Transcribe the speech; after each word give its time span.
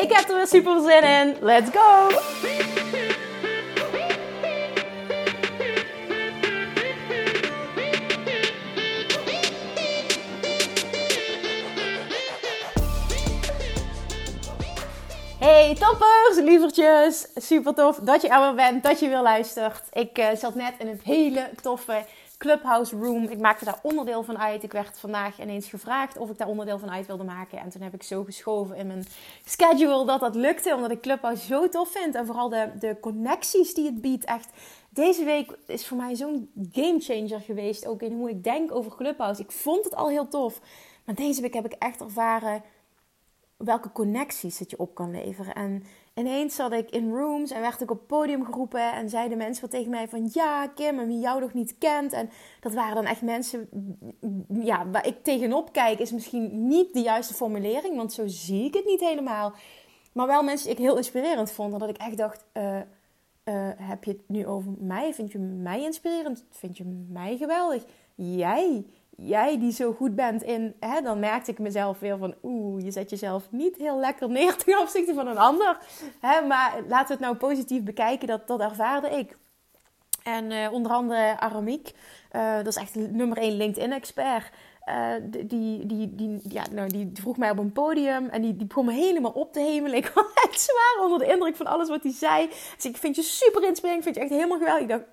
Ik 0.00 0.12
heb 0.12 0.28
er 0.28 0.36
weer 0.36 0.46
super 0.46 0.80
zin 0.80 1.02
in. 1.02 1.36
Let's 1.40 1.70
go! 1.70 2.08
Hey 15.38 15.74
toppers, 15.74 16.36
lievertjes. 16.44 17.26
Super 17.34 17.74
tof 17.74 17.98
dat 18.02 18.22
je 18.22 18.28
er 18.28 18.40
weer 18.40 18.54
bent, 18.54 18.82
dat 18.82 19.00
je 19.00 19.08
weer 19.08 19.22
luistert. 19.22 19.82
Ik 19.92 20.18
uh, 20.18 20.26
zat 20.34 20.54
net 20.54 20.72
in 20.78 20.88
een 20.88 21.00
hele 21.04 21.50
toffe 21.62 22.04
Clubhouse 22.40 22.96
Room. 22.96 23.24
Ik 23.24 23.38
maakte 23.38 23.64
daar 23.64 23.78
onderdeel 23.82 24.22
van 24.22 24.38
uit. 24.38 24.62
Ik 24.62 24.72
werd 24.72 24.98
vandaag 24.98 25.40
ineens 25.40 25.68
gevraagd 25.68 26.18
of 26.18 26.30
ik 26.30 26.38
daar 26.38 26.48
onderdeel 26.48 26.78
van 26.78 26.90
uit 26.90 27.06
wilde 27.06 27.24
maken. 27.24 27.58
En 27.58 27.68
toen 27.68 27.82
heb 27.82 27.94
ik 27.94 28.02
zo 28.02 28.24
geschoven 28.24 28.76
in 28.76 28.86
mijn 28.86 29.06
schedule 29.44 30.06
dat 30.06 30.20
dat 30.20 30.34
lukte. 30.34 30.74
Omdat 30.74 30.90
ik 30.90 31.00
Clubhouse 31.00 31.46
zo 31.46 31.68
tof 31.68 31.90
vind. 31.90 32.14
En 32.14 32.26
vooral 32.26 32.48
de, 32.48 32.70
de 32.78 32.96
connecties 33.00 33.74
die 33.74 33.84
het 33.84 34.00
biedt. 34.00 34.24
Echt, 34.24 34.48
deze 34.90 35.24
week 35.24 35.56
is 35.66 35.86
voor 35.86 35.96
mij 35.96 36.14
zo'n 36.14 36.50
gamechanger 36.72 37.40
geweest. 37.40 37.86
Ook 37.86 38.02
in 38.02 38.12
hoe 38.12 38.30
ik 38.30 38.44
denk 38.44 38.72
over 38.72 38.96
Clubhouse. 38.96 39.42
Ik 39.42 39.52
vond 39.52 39.84
het 39.84 39.94
al 39.94 40.08
heel 40.08 40.28
tof. 40.28 40.60
Maar 41.04 41.14
deze 41.14 41.40
week 41.40 41.54
heb 41.54 41.64
ik 41.64 41.76
echt 41.78 42.00
ervaren 42.00 42.62
welke 43.56 43.92
connecties 43.92 44.58
het 44.58 44.70
je 44.70 44.78
op 44.78 44.94
kan 44.94 45.10
leveren. 45.10 45.54
En 45.54 45.84
ineens 46.14 46.54
zat 46.54 46.72
ik 46.72 46.90
in 46.90 47.12
rooms 47.12 47.50
en 47.50 47.60
werd 47.60 47.80
ik 47.80 47.90
op 47.90 48.06
podium 48.06 48.44
geroepen 48.44 48.92
en 48.92 49.08
zeiden 49.08 49.38
mensen 49.38 49.62
wat 49.62 49.70
tegen 49.70 49.90
mij 49.90 50.08
van 50.08 50.28
ja 50.32 50.66
Kim 50.66 50.98
en 50.98 51.06
wie 51.06 51.18
jou 51.18 51.40
nog 51.40 51.52
niet 51.52 51.78
kent. 51.78 52.12
En 52.12 52.30
dat 52.60 52.74
waren 52.74 52.94
dan 52.94 53.04
echt 53.04 53.22
mensen 53.22 53.68
ja 54.60 54.90
waar 54.90 55.06
ik 55.06 55.22
tegenop 55.22 55.72
kijk 55.72 55.98
is 55.98 56.12
misschien 56.12 56.68
niet 56.68 56.92
de 56.92 57.00
juiste 57.00 57.34
formulering 57.34 57.96
want 57.96 58.12
zo 58.12 58.22
zie 58.26 58.64
ik 58.64 58.74
het 58.74 58.84
niet 58.84 59.00
helemaal. 59.00 59.52
Maar 60.12 60.26
wel 60.26 60.42
mensen 60.42 60.66
die 60.66 60.76
ik 60.76 60.82
heel 60.82 60.96
inspirerend 60.96 61.52
vond 61.52 61.78
dat 61.78 61.88
ik 61.88 61.96
echt 61.96 62.16
dacht 62.16 62.44
uh, 62.52 62.76
uh, 63.44 63.68
heb 63.76 64.04
je 64.04 64.10
het 64.10 64.22
nu 64.26 64.46
over 64.46 64.72
mij? 64.78 65.14
Vind 65.14 65.32
je 65.32 65.38
mij 65.38 65.82
inspirerend? 65.82 66.44
Vind 66.50 66.76
je 66.76 67.04
mij 67.08 67.36
geweldig? 67.36 67.84
Jij 68.14 68.84
jij 69.22 69.58
die 69.58 69.72
zo 69.72 69.92
goed 69.92 70.14
bent 70.14 70.42
in, 70.42 70.74
hè, 70.80 71.00
dan 71.00 71.18
merkte 71.18 71.50
ik 71.50 71.58
mezelf 71.58 71.98
weer 71.98 72.18
van, 72.18 72.34
oeh, 72.42 72.82
je 72.82 72.90
zet 72.90 73.10
jezelf 73.10 73.50
niet 73.50 73.76
heel 73.76 73.98
lekker 73.98 74.28
neer 74.28 74.56
ten 74.64 74.78
opzichte 74.78 75.14
van 75.14 75.26
een 75.26 75.38
ander. 75.38 75.78
Hè, 76.20 76.46
maar 76.46 76.74
laten 76.88 77.06
we 77.06 77.12
het 77.12 77.22
nou 77.22 77.34
positief 77.34 77.82
bekijken, 77.82 78.28
dat, 78.28 78.46
dat 78.46 78.60
ervaarde 78.60 79.08
ik. 79.08 79.36
En 80.22 80.50
uh, 80.50 80.72
onder 80.72 80.92
andere 80.92 81.40
Aramiek, 81.40 81.92
uh, 82.32 82.56
dat 82.56 82.66
is 82.66 82.76
echt 82.76 82.94
nummer 82.94 83.36
1 83.36 83.56
LinkedIn-expert. 83.56 84.50
Uh, 84.88 85.12
die, 85.46 85.86
die, 85.86 86.14
die, 86.14 86.40
ja, 86.48 86.62
nou, 86.70 86.88
die 86.88 87.10
vroeg 87.14 87.36
mij 87.36 87.50
op 87.50 87.58
een 87.58 87.72
podium 87.72 88.28
en 88.28 88.42
die, 88.42 88.56
die 88.56 88.66
begon 88.66 88.84
me 88.84 88.92
helemaal 88.92 89.30
op 89.30 89.52
te 89.52 89.60
hemelen. 89.60 89.96
Ik 89.96 90.12
was 90.14 90.24
echt 90.48 90.60
zwaar 90.60 91.04
onder 91.04 91.18
de 91.18 91.32
indruk 91.32 91.56
van 91.56 91.66
alles 91.66 91.88
wat 91.88 92.02
hij 92.02 92.12
zei. 92.12 92.48
Dus 92.76 92.84
ik 92.84 92.96
vind 92.96 93.16
je 93.16 93.22
super 93.22 93.64
inspirerend, 93.64 94.04
vind 94.04 94.14
je 94.14 94.20
echt 94.20 94.30
helemaal 94.30 94.58
geweldig. 94.58 94.82
Ik 94.82 94.88
dacht, 94.88 95.04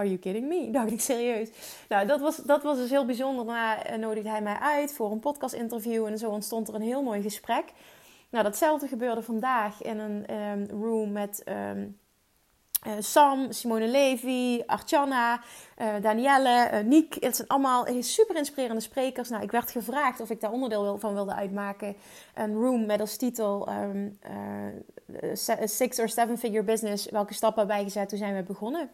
Are 0.00 0.08
you 0.08 0.18
kidding 0.18 0.48
me? 0.48 0.70
Dacht 0.70 0.92
ik 0.96 1.00
serieus. 1.00 1.48
Nou, 1.88 2.06
dat 2.06 2.20
was, 2.20 2.36
dat 2.36 2.62
was 2.62 2.76
dus 2.76 2.90
heel 2.90 3.06
bijzonder. 3.06 3.46
Daarna 3.46 3.84
eh, 3.84 3.98
nodigde 3.98 4.28
hij 4.28 4.42
mij 4.42 4.58
uit 4.60 4.92
voor 4.92 5.10
een 5.10 5.20
podcast 5.20 5.54
interview. 5.54 6.06
En 6.06 6.18
zo 6.18 6.30
ontstond 6.30 6.68
er 6.68 6.74
een 6.74 6.82
heel 6.82 7.02
mooi 7.02 7.22
gesprek. 7.22 7.64
Nou, 8.30 8.44
datzelfde 8.44 8.88
gebeurde 8.88 9.22
vandaag 9.22 9.82
in 9.82 9.98
een 9.98 10.34
um, 10.34 10.82
room 10.82 11.12
met 11.12 11.42
um, 11.48 11.98
uh, 12.86 12.92
Sam, 12.98 13.52
Simone 13.52 13.88
Levy, 13.88 14.62
Archana, 14.66 15.40
uh, 15.78 15.94
Danielle, 16.02 16.70
uh, 16.72 16.80
Niek. 16.80 17.16
Het 17.20 17.36
zijn 17.36 17.48
allemaal 17.48 17.86
super 18.00 18.36
inspirerende 18.36 18.82
sprekers. 18.82 19.28
Nou, 19.28 19.42
ik 19.42 19.50
werd 19.50 19.70
gevraagd 19.70 20.20
of 20.20 20.30
ik 20.30 20.40
daar 20.40 20.52
onderdeel 20.52 20.98
van 20.98 21.14
wilde 21.14 21.34
uitmaken. 21.34 21.96
Een 22.34 22.54
room 22.54 22.86
met 22.86 23.00
als 23.00 23.16
titel 23.16 23.68
um, 23.68 24.18
Six 25.64 25.98
or 25.98 26.08
Seven 26.08 26.38
Figure 26.38 26.62
Business. 26.62 27.10
Welke 27.10 27.34
stappen 27.34 27.66
bijgezet? 27.66 28.08
Toen 28.08 28.18
zijn 28.18 28.36
we 28.36 28.42
begonnen. 28.42 28.90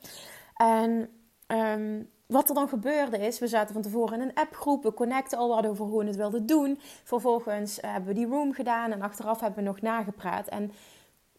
En 0.56 1.08
um, 1.46 2.10
wat 2.26 2.48
er 2.48 2.54
dan 2.54 2.68
gebeurde 2.68 3.18
is, 3.18 3.38
we 3.38 3.46
zaten 3.46 3.72
van 3.72 3.82
tevoren 3.82 4.20
in 4.20 4.28
een 4.28 4.34
appgroep, 4.34 4.82
we 4.82 4.94
connecten 4.94 5.38
al 5.38 5.48
wat 5.48 5.66
over 5.66 5.84
hoe 5.84 5.98
we 6.00 6.06
het 6.06 6.16
wilden 6.16 6.46
doen. 6.46 6.78
Vervolgens 7.04 7.78
uh, 7.78 7.92
hebben 7.92 8.08
we 8.08 8.14
die 8.14 8.26
room 8.26 8.52
gedaan 8.52 8.92
en 8.92 9.02
achteraf 9.02 9.40
hebben 9.40 9.58
we 9.58 9.70
nog 9.70 9.80
nagepraat. 9.80 10.48
En 10.48 10.72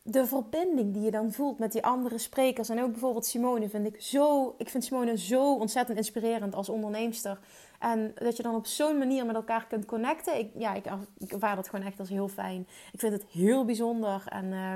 de 0.04 0.26
verbinding 0.26 0.94
die 0.94 1.02
je 1.02 1.12
dan 1.12 1.32
voelt 1.32 1.60
met 1.60 1.72
die 1.72 1.86
andere 1.86 2.18
sprekers 2.18 2.70
en 2.70 2.82
ook 2.82 2.92
bijvoorbeeld 2.92 3.26
Simone 3.26 3.70
vind 3.70 3.86
ik 3.86 4.02
zo, 4.02 4.56
ik 4.58 4.70
vind 4.70 4.84
Simone 4.84 5.18
zo 5.18 5.54
ontzettend 5.54 5.98
inspirerend 5.98 6.56
als 6.56 6.70
onderneemster. 6.70 7.40
En 7.80 8.12
dat 8.16 8.38
je 8.38 8.44
dan 8.44 8.56
op 8.56 8.66
zo'n 8.66 8.98
manier 8.98 9.26
met 9.26 9.36
elkaar 9.36 9.68
kunt 9.68 9.86
connecten, 9.86 10.38
ik, 10.38 10.52
ja, 10.58 10.74
ik, 10.74 10.86
ik 11.18 11.32
ervaar 11.32 11.56
dat 11.56 11.70
gewoon 11.70 11.86
echt 11.86 12.00
als 12.00 12.10
heel 12.10 12.28
fijn. 12.28 12.68
Ik 12.92 13.00
vind 13.00 13.14
het 13.14 13.26
heel 13.32 13.66
bijzonder 13.66 14.24
en... 14.26 14.46
Uh, 14.46 14.74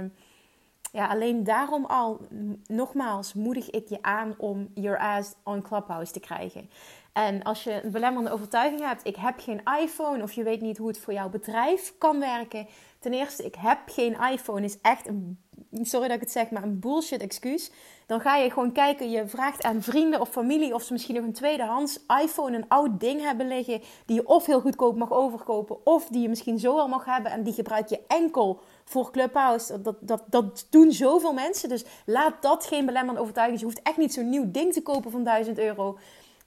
ja, 0.92 1.08
alleen 1.08 1.44
daarom 1.44 1.86
al, 1.86 2.20
nogmaals, 2.68 3.34
moedig 3.34 3.70
ik 3.70 3.90
je 3.90 4.02
aan 4.02 4.36
om 4.38 4.68
your 4.74 5.00
ass 5.00 5.34
on 5.44 5.62
Clubhouse 5.62 6.12
te 6.12 6.20
krijgen. 6.20 6.70
En 7.14 7.44
als 7.44 7.64
je 7.64 7.84
een 7.84 7.92
belemmerende 7.92 8.32
overtuiging 8.32 8.82
hebt, 8.82 9.06
ik 9.06 9.16
heb 9.16 9.40
geen 9.40 9.62
iPhone 9.82 10.24
of 10.24 10.32
je 10.32 10.44
weet 10.44 10.62
niet 10.62 10.78
hoe 10.78 10.88
het 10.88 11.00
voor 11.00 11.14
jouw 11.14 11.30
bedrijf 11.30 11.94
kan 11.98 12.20
werken. 12.20 12.68
Ten 13.00 13.14
eerste, 13.14 13.46
ik 13.46 13.56
heb 13.56 13.80
geen 13.86 14.18
iPhone 14.32 14.64
is 14.64 14.82
echt 14.82 15.08
een, 15.08 15.40
sorry 15.82 16.08
dat 16.08 16.16
ik 16.16 16.22
het 16.22 16.32
zeg, 16.32 16.50
maar 16.50 16.64
een 16.64 16.80
bullshit 16.80 17.22
excuus. 17.22 17.72
Dan 18.06 18.22
ga 18.22 18.36
je 18.36 18.52
gewoon 18.52 18.72
kijken, 18.72 19.10
je 19.10 19.28
vraagt 19.28 19.64
aan 19.64 19.82
vrienden 19.82 20.22
of 20.22 20.30
familie 20.30 20.74
of 20.74 20.84
ze 20.84 20.94
misschien 20.94 21.16
nog 21.16 21.24
een 21.24 21.34
tweedehands 21.34 22.00
iPhone, 22.24 22.58
een 22.58 22.68
oud 22.68 23.00
ding 23.00 23.22
hebben 23.22 23.48
liggen, 23.48 23.82
die 24.06 24.16
je 24.16 24.28
of 24.28 24.46
heel 24.46 24.62
goedkoop 24.62 24.96
mag 24.96 25.12
overkopen, 25.12 25.86
of 25.86 26.08
die 26.08 26.22
je 26.22 26.30
misschien 26.30 26.60
zo 26.60 26.78
al 26.78 26.88
mag 26.88 27.06
hebben 27.06 27.32
en 27.32 27.44
die 27.44 27.54
gebruik 27.54 27.88
je 27.88 28.02
enkel 28.08 28.60
voor 28.92 29.12
Clubhouse. 29.12 29.82
Dat, 29.82 29.96
dat, 30.00 30.24
dat 30.28 30.68
doen 30.70 30.92
zoveel 30.92 31.34
mensen. 31.34 31.70
Dus 31.70 31.86
laat 32.06 32.42
dat 32.42 32.66
geen 32.66 32.86
belemmerende 32.86 33.22
overtuiging. 33.22 33.60
Je 33.60 33.66
hoeft 33.66 33.82
echt 33.82 33.98
niet 33.98 34.14
zo'n 34.14 34.30
nieuw 34.30 34.52
ding 34.52 34.74
te 34.74 34.82
kopen 34.82 35.12
van 35.12 35.24
1000 35.24 35.60
euro. 35.60 35.98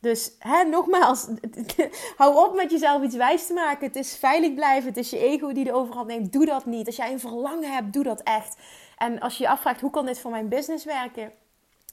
Dus 0.00 0.32
hè, 0.38 0.64
nogmaals, 0.64 1.26
hou 2.16 2.48
op 2.48 2.54
met 2.54 2.70
jezelf 2.70 3.02
iets 3.02 3.16
wijs 3.16 3.46
te 3.46 3.52
maken. 3.52 3.86
Het 3.86 3.96
is 3.96 4.16
veilig 4.16 4.54
blijven. 4.54 4.88
Het 4.88 4.96
is 4.96 5.10
je 5.10 5.18
ego 5.18 5.52
die 5.52 5.64
de 5.64 5.72
overhand 5.72 6.06
neemt. 6.06 6.32
Doe 6.32 6.46
dat 6.46 6.66
niet. 6.66 6.86
Als 6.86 6.96
jij 6.96 7.12
een 7.12 7.20
verlangen 7.20 7.72
hebt, 7.72 7.92
doe 7.92 8.04
dat 8.04 8.22
echt. 8.22 8.56
En 8.96 9.20
als 9.20 9.36
je 9.36 9.42
je 9.42 9.50
afvraagt, 9.50 9.80
hoe 9.80 9.90
kan 9.90 10.06
dit 10.06 10.18
voor 10.18 10.30
mijn 10.30 10.48
business 10.48 10.84
werken? 10.84 11.32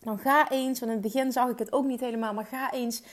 Dan 0.02 0.20
ga 0.20 0.50
eens, 0.50 0.80
want 0.80 0.92
in 0.92 0.98
het 0.98 1.14
begin 1.14 1.32
zag 1.32 1.50
ik 1.50 1.60
het 1.60 1.72
ook 1.72 1.86
niet 1.86 2.00
helemaal, 2.00 2.34
maar 2.34 2.46
ga 2.46 2.72
eens 2.72 3.04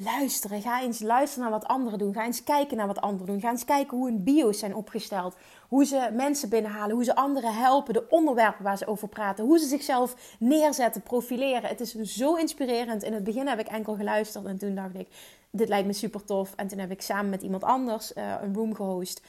luisteren. 0.00 0.62
Ga 0.62 0.82
eens 0.82 1.00
luisteren 1.00 1.50
naar 1.50 1.58
wat 1.58 1.68
anderen 1.68 1.98
doen. 1.98 2.14
Ga 2.14 2.24
eens 2.24 2.44
kijken 2.44 2.76
naar 2.76 2.86
wat 2.86 3.00
anderen 3.00 3.26
doen. 3.26 3.40
Ga 3.40 3.50
eens 3.50 3.64
kijken 3.64 3.96
hoe 3.96 4.06
hun 4.06 4.24
bio's 4.24 4.58
zijn 4.58 4.74
opgesteld. 4.74 5.36
Hoe 5.68 5.84
ze 5.84 6.10
mensen 6.12 6.48
binnenhalen. 6.48 6.94
Hoe 6.94 7.04
ze 7.04 7.14
anderen 7.14 7.54
helpen. 7.54 7.94
De 7.94 8.08
onderwerpen 8.08 8.64
waar 8.64 8.76
ze 8.76 8.86
over 8.86 9.08
praten. 9.08 9.44
Hoe 9.44 9.58
ze 9.58 9.66
zichzelf 9.66 10.36
neerzetten, 10.38 11.02
profileren. 11.02 11.68
Het 11.68 11.80
is 11.80 11.94
zo 11.94 12.34
inspirerend. 12.34 13.02
In 13.02 13.12
het 13.12 13.24
begin 13.24 13.46
heb 13.46 13.58
ik 13.58 13.68
enkel 13.68 13.94
geluisterd 13.94 14.44
en 14.44 14.58
toen 14.58 14.74
dacht 14.74 14.94
ik: 14.94 15.08
dit 15.50 15.68
lijkt 15.68 15.86
me 15.86 15.92
super 15.92 16.24
tof. 16.24 16.52
En 16.56 16.68
toen 16.68 16.78
heb 16.78 16.90
ik 16.90 17.02
samen 17.02 17.30
met 17.30 17.42
iemand 17.42 17.62
anders 17.62 18.12
uh, 18.12 18.34
een 18.42 18.54
room 18.54 18.74
gehost 18.74 19.20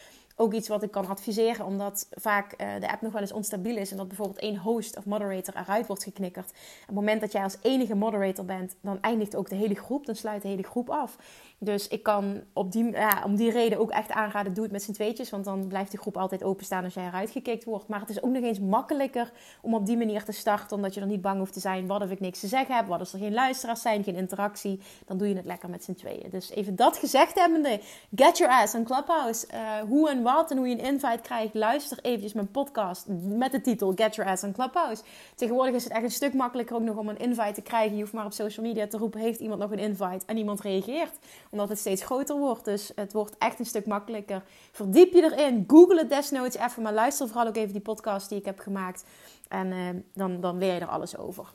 ook 0.42 0.54
iets 0.54 0.68
wat 0.68 0.84
ik 0.84 0.92
kan 0.92 1.08
adviseren, 1.08 1.66
omdat 1.66 2.08
vaak 2.12 2.54
uh, 2.62 2.68
de 2.80 2.92
app 2.92 3.02
nog 3.02 3.12
wel 3.12 3.22
eens 3.22 3.32
onstabiel 3.32 3.78
is 3.78 3.92
en 3.92 3.98
dat 3.98 4.08
bijvoorbeeld 4.08 4.40
één 4.40 4.58
host 4.58 4.98
of 4.98 5.06
moderator 5.06 5.56
eruit 5.56 5.88
wordt 5.88 6.04
geknikkerd. 6.04 6.50
Op 6.50 6.86
het 6.86 6.96
moment 6.96 7.22
dat 7.22 7.32
jij 7.32 7.44
als 7.44 7.58
enige 7.62 7.96
moderator 7.96 8.46
bent, 8.46 8.76
dan 8.82 9.02
eindigt 9.02 9.36
ook 9.36 9.50
de 9.50 9.56
hele 9.56 9.76
groep, 9.76 10.06
dan 10.06 10.16
sluit 10.16 10.42
de 10.42 10.48
hele 10.48 10.64
groep 10.64 10.90
af. 10.90 11.18
Dus 11.64 11.88
ik 11.88 12.04
kan 12.04 12.42
op 12.54 12.72
die, 12.72 12.92
ja, 12.92 13.22
om 13.26 13.36
die 13.36 13.52
reden 13.52 13.80
ook 13.80 13.92
echt 13.92 14.12
aanraden, 14.12 14.54
doe 14.54 14.64
het 14.64 14.72
met 14.72 14.84
z'n 14.84 14.92
tweetjes. 14.92 15.30
Want 15.30 15.46
dan 15.46 15.68
blijft 15.68 15.92
de 15.92 15.98
groep 15.98 16.18
altijd 16.18 16.44
openstaan 16.44 16.84
als 16.84 16.94
jij 16.94 17.06
eruit 17.06 17.32
gekikt 17.32 17.64
wordt. 17.64 17.88
Maar 17.88 18.00
het 18.00 18.10
is 18.10 18.24
ook 18.24 18.32
nog 18.32 18.44
eens 18.44 18.60
makkelijker 18.60 19.32
om 19.62 19.74
op 19.74 19.86
die 19.86 19.98
manier 19.98 20.24
te 20.24 20.32
starten. 20.32 20.76
Omdat 20.76 20.94
je 20.94 21.02
er 21.02 21.08
niet 21.08 21.22
bang 21.22 21.38
hoeft 21.38 21.54
te 21.54 21.60
zijn. 21.60 21.88
Wat 21.88 22.02
of 22.02 22.12
ik 22.12 22.20
niks 22.20 22.40
te 22.40 22.48
zeggen 22.48 22.76
heb. 22.76 22.88
Wat 22.88 23.00
als 23.00 23.14
er 23.14 23.20
geen 23.20 23.34
luisteraars 23.34 23.82
zijn, 23.82 24.04
geen 24.04 24.16
interactie. 24.16 24.80
Dan 25.06 25.18
doe 25.18 25.30
je 25.30 25.36
het 25.36 25.46
lekker 25.46 25.70
met 25.70 25.84
z'n 25.84 25.94
tweeën. 25.94 26.30
Dus 26.30 26.50
even 26.50 26.76
dat 26.76 26.98
gezegd 26.98 27.40
hebbende. 27.40 27.80
Get 28.16 28.38
your 28.38 28.54
ass 28.54 28.76
on 28.76 28.84
Clubhouse. 28.84 29.48
Uh, 29.54 29.90
hoe 29.90 30.10
en 30.10 30.22
wat 30.22 30.52
en 30.52 30.58
hoe 30.58 30.68
je 30.68 30.80
een 30.80 30.86
invite 30.86 31.22
krijgt, 31.22 31.54
luister 31.54 32.00
eventjes 32.02 32.34
mijn 32.34 32.52
podcast 32.52 33.06
met 33.08 33.52
de 33.52 33.62
titel 33.62 33.92
Get 33.96 34.16
Your 34.16 34.32
Ass 34.32 34.44
on 34.44 34.52
Clubhouse. 34.52 35.04
Tegenwoordig 35.36 35.76
is 35.76 35.84
het 35.84 35.94
echt 35.94 36.04
een 36.04 36.12
stuk 36.12 36.34
makkelijker 36.34 36.76
ook 36.76 36.82
nog 36.82 36.98
om 36.98 37.10
een 37.10 37.18
invite 37.18 37.52
te 37.54 37.62
krijgen. 37.62 37.96
Je 37.96 38.02
hoeft 38.02 38.14
maar 38.14 38.26
op 38.26 38.34
social 38.34 38.66
media 38.66 38.88
te 38.88 38.98
roepen, 38.98 39.20
heeft 39.20 39.40
iemand 39.40 39.60
nog 39.60 39.72
een 39.72 39.80
invite? 39.80 40.26
En 40.26 40.38
iemand 40.38 40.62
reageert, 40.62 41.14
omdat 41.52 41.70
het 41.70 41.80
steeds 41.80 42.04
groter 42.04 42.38
wordt. 42.38 42.66
Dus 42.66 42.92
het 42.96 43.14
wordt 43.14 43.38
echt 43.38 43.60
een 43.60 43.66
stuk 43.66 43.86
makkelijker. 43.86 44.44
Verdiep 44.72 45.14
je 45.14 45.24
erin, 45.24 45.64
google 45.68 46.00
het 46.00 46.10
desnoods 46.10 46.58
even, 46.58 46.84
maar 46.84 46.94
luister 46.94 47.28
vooral 47.28 47.48
ook 47.48 47.56
even 47.56 47.72
die 47.72 47.82
podcast 47.82 48.30
die 48.30 48.38
ik 48.38 48.46
heb 48.46 48.60
gemaakt. 48.60 49.04
En 49.48 49.72
uh, 49.72 49.90
dan, 50.14 50.42
dan 50.42 50.58
leer 50.58 50.74
je 50.74 50.80
er 50.80 50.88
alles 50.88 51.18
over. 51.18 51.52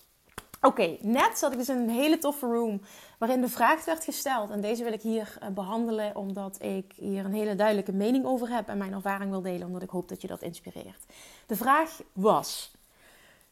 Oké, 0.61 0.97
net 1.01 1.39
zat 1.39 1.53
ik 1.53 1.59
dus 1.59 1.69
in 1.69 1.77
een 1.77 1.89
hele 1.89 2.19
toffe 2.19 2.47
room 2.47 2.81
waarin 3.19 3.41
de 3.41 3.49
vraag 3.49 3.85
werd 3.85 4.05
gesteld. 4.05 4.51
En 4.51 4.61
deze 4.61 4.85
wil 4.85 4.93
ik 4.93 5.03
hier 5.03 5.37
eh, 5.41 5.49
behandelen 5.49 6.17
omdat 6.17 6.63
ik 6.63 6.93
hier 6.97 7.25
een 7.25 7.33
hele 7.33 7.55
duidelijke 7.55 7.93
mening 7.93 8.25
over 8.25 8.49
heb 8.49 8.69
en 8.69 8.79
mijn 8.79 8.93
ervaring 8.93 9.31
wil 9.31 9.43
delen, 9.43 9.67
omdat 9.67 9.83
ik 9.83 9.91
hoop 9.91 10.09
dat 10.09 10.21
je 10.21 10.27
dat 10.27 10.43
inspireert. 10.43 11.05
De 11.47 11.57
vraag 11.57 12.01
was: 12.13 12.75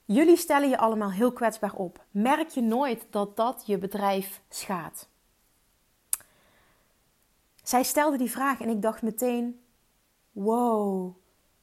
Jullie 0.05 0.37
stellen 0.37 0.69
je 0.69 0.79
allemaal 0.79 1.11
heel 1.11 1.32
kwetsbaar 1.32 1.75
op. 1.75 2.05
Merk 2.11 2.49
je 2.49 2.62
nooit 2.62 3.06
dat 3.11 3.37
dat 3.37 3.62
je 3.67 3.79
bedrijf 3.79 4.41
schaadt? 4.49 5.08
Zij 7.64 7.82
stelde 7.82 8.16
die 8.16 8.31
vraag 8.31 8.61
en 8.61 8.69
ik 8.69 8.82
dacht 8.82 9.02
meteen: 9.02 9.61
Wow, 10.32 11.14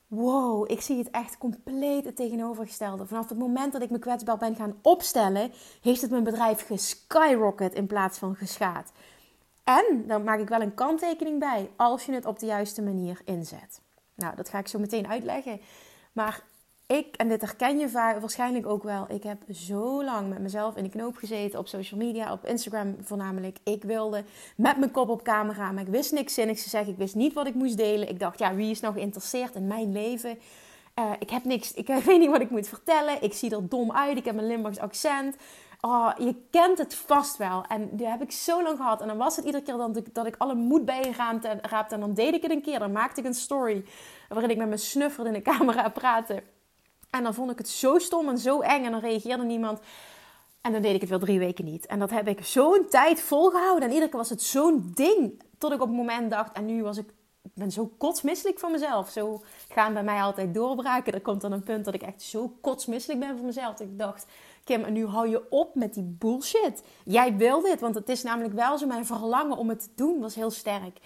wow, 0.07 0.71
ik 0.71 0.81
zie 0.81 0.98
het 0.98 1.09
echt 1.09 1.38
compleet 1.38 2.06
het 2.06 2.15
tegenovergestelde. 2.15 3.06
Vanaf 3.06 3.30
het 3.30 3.38
moment 3.38 3.74
dat 3.74 3.81
ik 3.81 3.89
me 3.89 4.00
kwetsbaar 4.00 4.38
ben 4.38 4.56
gaan 4.56 4.75
opstellen, 4.81 5.51
heeft 5.81 6.01
het 6.01 6.12
mijn 6.12 6.24
bedrijf 6.24 6.65
geskyrocket 6.65 7.74
in 7.74 7.88
plaats 7.88 8.18
van 8.18 8.36
geschaad. 8.36 8.92
En 9.63 10.03
dan 10.07 10.24
maak 10.24 10.39
ik 10.39 10.50
wel 10.50 10.62
een 10.62 10.74
kanttekening 10.74 11.39
bij 11.39 11.69
als 11.75 12.06
je 12.06 12.12
het 12.12 12.25
op 12.25 12.39
de 12.39 12.45
juiste 12.45 12.81
manier 12.81 13.21
inzet. 13.25 13.81
Nou, 14.15 14.36
dat 14.36 14.50
ga 14.50 14.59
ik 14.59 14.68
zo 14.68 14.80
meteen 14.80 15.07
uitleggen. 15.07 15.62
Maar 16.12 16.44
ik, 16.91 17.15
en 17.15 17.27
dit 17.27 17.41
herken 17.41 17.77
je 17.77 17.91
waarschijnlijk 17.91 18.67
ook 18.67 18.83
wel, 18.83 19.05
ik 19.09 19.23
heb 19.23 19.38
zo 19.49 20.03
lang 20.03 20.29
met 20.29 20.39
mezelf 20.39 20.75
in 20.75 20.83
de 20.83 20.89
knoop 20.89 21.15
gezeten 21.15 21.59
op 21.59 21.67
social 21.67 21.99
media, 21.99 22.31
op 22.31 22.45
Instagram 22.45 22.95
voornamelijk. 23.01 23.57
Ik 23.63 23.83
wilde 23.83 24.23
met 24.55 24.77
mijn 24.77 24.91
kop 24.91 25.09
op 25.09 25.23
camera, 25.23 25.71
maar 25.71 25.83
ik 25.83 25.89
wist 25.89 26.11
niks 26.11 26.33
zinnigs 26.33 26.63
te 26.63 26.69
zeggen. 26.69 26.91
Ik 26.91 26.97
wist 26.97 27.15
niet 27.15 27.33
wat 27.33 27.47
ik 27.47 27.53
moest 27.53 27.77
delen. 27.77 28.09
Ik 28.09 28.19
dacht, 28.19 28.39
ja, 28.39 28.55
wie 28.55 28.71
is 28.71 28.79
nou 28.79 28.93
geïnteresseerd 28.93 29.55
in 29.55 29.67
mijn 29.67 29.91
leven? 29.91 30.39
Uh, 30.99 31.11
ik 31.19 31.29
heb 31.29 31.43
niks, 31.43 31.73
ik 31.81 31.88
weet 31.88 32.19
niet 32.19 32.29
wat 32.29 32.41
ik 32.41 32.49
moet 32.49 32.67
vertellen. 32.67 33.23
Ik 33.23 33.33
zie 33.33 33.55
er 33.55 33.69
dom 33.69 33.91
uit, 33.91 34.17
ik 34.17 34.25
heb 34.25 34.37
een 34.37 34.47
Limburgs 34.47 34.79
accent. 34.79 35.35
Oh, 35.81 36.11
je 36.17 36.35
kent 36.49 36.77
het 36.77 36.95
vast 36.95 37.37
wel. 37.37 37.65
En 37.67 37.89
die 37.91 38.07
heb 38.07 38.21
ik 38.21 38.31
zo 38.31 38.63
lang 38.63 38.77
gehad. 38.77 39.01
En 39.01 39.07
dan 39.07 39.17
was 39.17 39.35
het 39.35 39.45
iedere 39.45 39.63
keer 39.63 39.77
dat 39.77 39.97
ik, 39.97 40.13
dat 40.13 40.25
ik 40.25 40.35
alle 40.37 40.55
moed 40.55 40.89
raapte. 41.61 41.95
En 41.95 41.99
dan 41.99 42.13
deed 42.13 42.33
ik 42.33 42.41
het 42.41 42.51
een 42.51 42.61
keer. 42.61 42.79
Dan 42.79 42.91
maakte 42.91 43.19
ik 43.19 43.25
een 43.25 43.33
story 43.33 43.85
waarin 44.29 44.49
ik 44.49 44.57
met 44.57 44.67
mijn 44.67 44.79
snuffer 44.79 45.25
in 45.25 45.33
de 45.33 45.41
camera 45.51 45.89
praatte. 45.89 46.44
En 47.11 47.23
dan 47.23 47.33
vond 47.33 47.51
ik 47.51 47.57
het 47.57 47.69
zo 47.69 47.99
stom 47.99 48.29
en 48.29 48.37
zo 48.37 48.61
eng 48.61 48.85
en 48.85 48.91
dan 48.91 48.99
reageerde 48.99 49.43
niemand. 49.43 49.79
En 50.61 50.71
dan 50.71 50.81
deed 50.81 50.95
ik 50.95 51.01
het 51.01 51.09
wel 51.09 51.19
drie 51.19 51.39
weken 51.39 51.65
niet. 51.65 51.85
En 51.85 51.99
dat 51.99 52.09
heb 52.09 52.27
ik 52.27 52.45
zo'n 52.45 52.85
tijd 52.89 53.21
volgehouden. 53.21 53.83
En 53.83 53.89
iedere 53.89 54.09
keer 54.09 54.19
was 54.19 54.29
het 54.29 54.41
zo'n 54.41 54.91
ding. 54.93 55.43
Tot 55.57 55.71
ik 55.71 55.81
op 55.81 55.87
het 55.87 55.97
moment 55.97 56.31
dacht, 56.31 56.51
en 56.51 56.65
nu 56.65 56.83
was 56.83 56.97
ik, 56.97 57.13
ben 57.53 57.71
zo 57.71 57.91
kotsmisselijk 57.97 58.59
van 58.59 58.71
mezelf. 58.71 59.09
Zo 59.09 59.41
gaan 59.69 59.93
bij 59.93 60.03
mij 60.03 60.21
altijd 60.21 60.53
doorbraken. 60.53 61.13
Er 61.13 61.21
komt 61.21 61.41
dan 61.41 61.51
een 61.51 61.63
punt 61.63 61.85
dat 61.85 61.93
ik 61.93 62.01
echt 62.01 62.21
zo 62.21 62.53
kotsmisselijk 62.61 63.19
ben 63.19 63.37
van 63.37 63.45
mezelf. 63.45 63.75
Dat 63.75 63.87
ik 63.87 63.99
dacht, 63.99 64.25
Kim, 64.63 64.83
en 64.83 64.93
nu 64.93 65.05
hou 65.05 65.29
je 65.29 65.49
op 65.49 65.75
met 65.75 65.93
die 65.93 66.15
bullshit. 66.17 66.83
Jij 67.05 67.35
wil 67.35 67.61
dit, 67.61 67.79
want 67.79 67.95
het 67.95 68.09
is 68.09 68.23
namelijk 68.23 68.53
wel 68.53 68.77
zo. 68.77 68.87
Mijn 68.87 69.05
verlangen 69.05 69.57
om 69.57 69.69
het 69.69 69.81
te 69.81 69.89
doen 69.95 70.19
was 70.19 70.35
heel 70.35 70.51
sterk. 70.51 70.99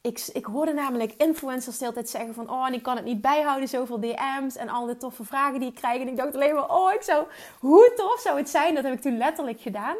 Ik, 0.00 0.28
ik 0.32 0.44
hoorde 0.44 0.72
namelijk 0.72 1.12
influencers 1.12 1.78
de 1.78 1.84
hele 1.84 1.96
tijd 1.96 2.08
zeggen 2.08 2.34
van... 2.34 2.50
Oh, 2.50 2.66
en 2.66 2.74
ik 2.74 2.82
kan 2.82 2.96
het 2.96 3.04
niet 3.04 3.20
bijhouden, 3.20 3.68
zoveel 3.68 4.00
DM's 4.00 4.56
en 4.56 4.68
al 4.68 4.86
die 4.86 4.96
toffe 4.96 5.24
vragen 5.24 5.60
die 5.60 5.68
ik 5.68 5.74
krijg. 5.74 6.00
En 6.00 6.08
ik 6.08 6.16
dacht 6.16 6.34
alleen 6.34 6.54
maar, 6.54 6.70
oh, 6.70 6.92
ik 6.92 7.02
zou... 7.02 7.26
Hoe 7.58 7.92
tof 7.96 8.20
zou 8.20 8.38
het 8.38 8.48
zijn? 8.48 8.74
Dat 8.74 8.84
heb 8.84 8.92
ik 8.92 9.00
toen 9.00 9.16
letterlijk 9.16 9.60
gedaan. 9.60 9.96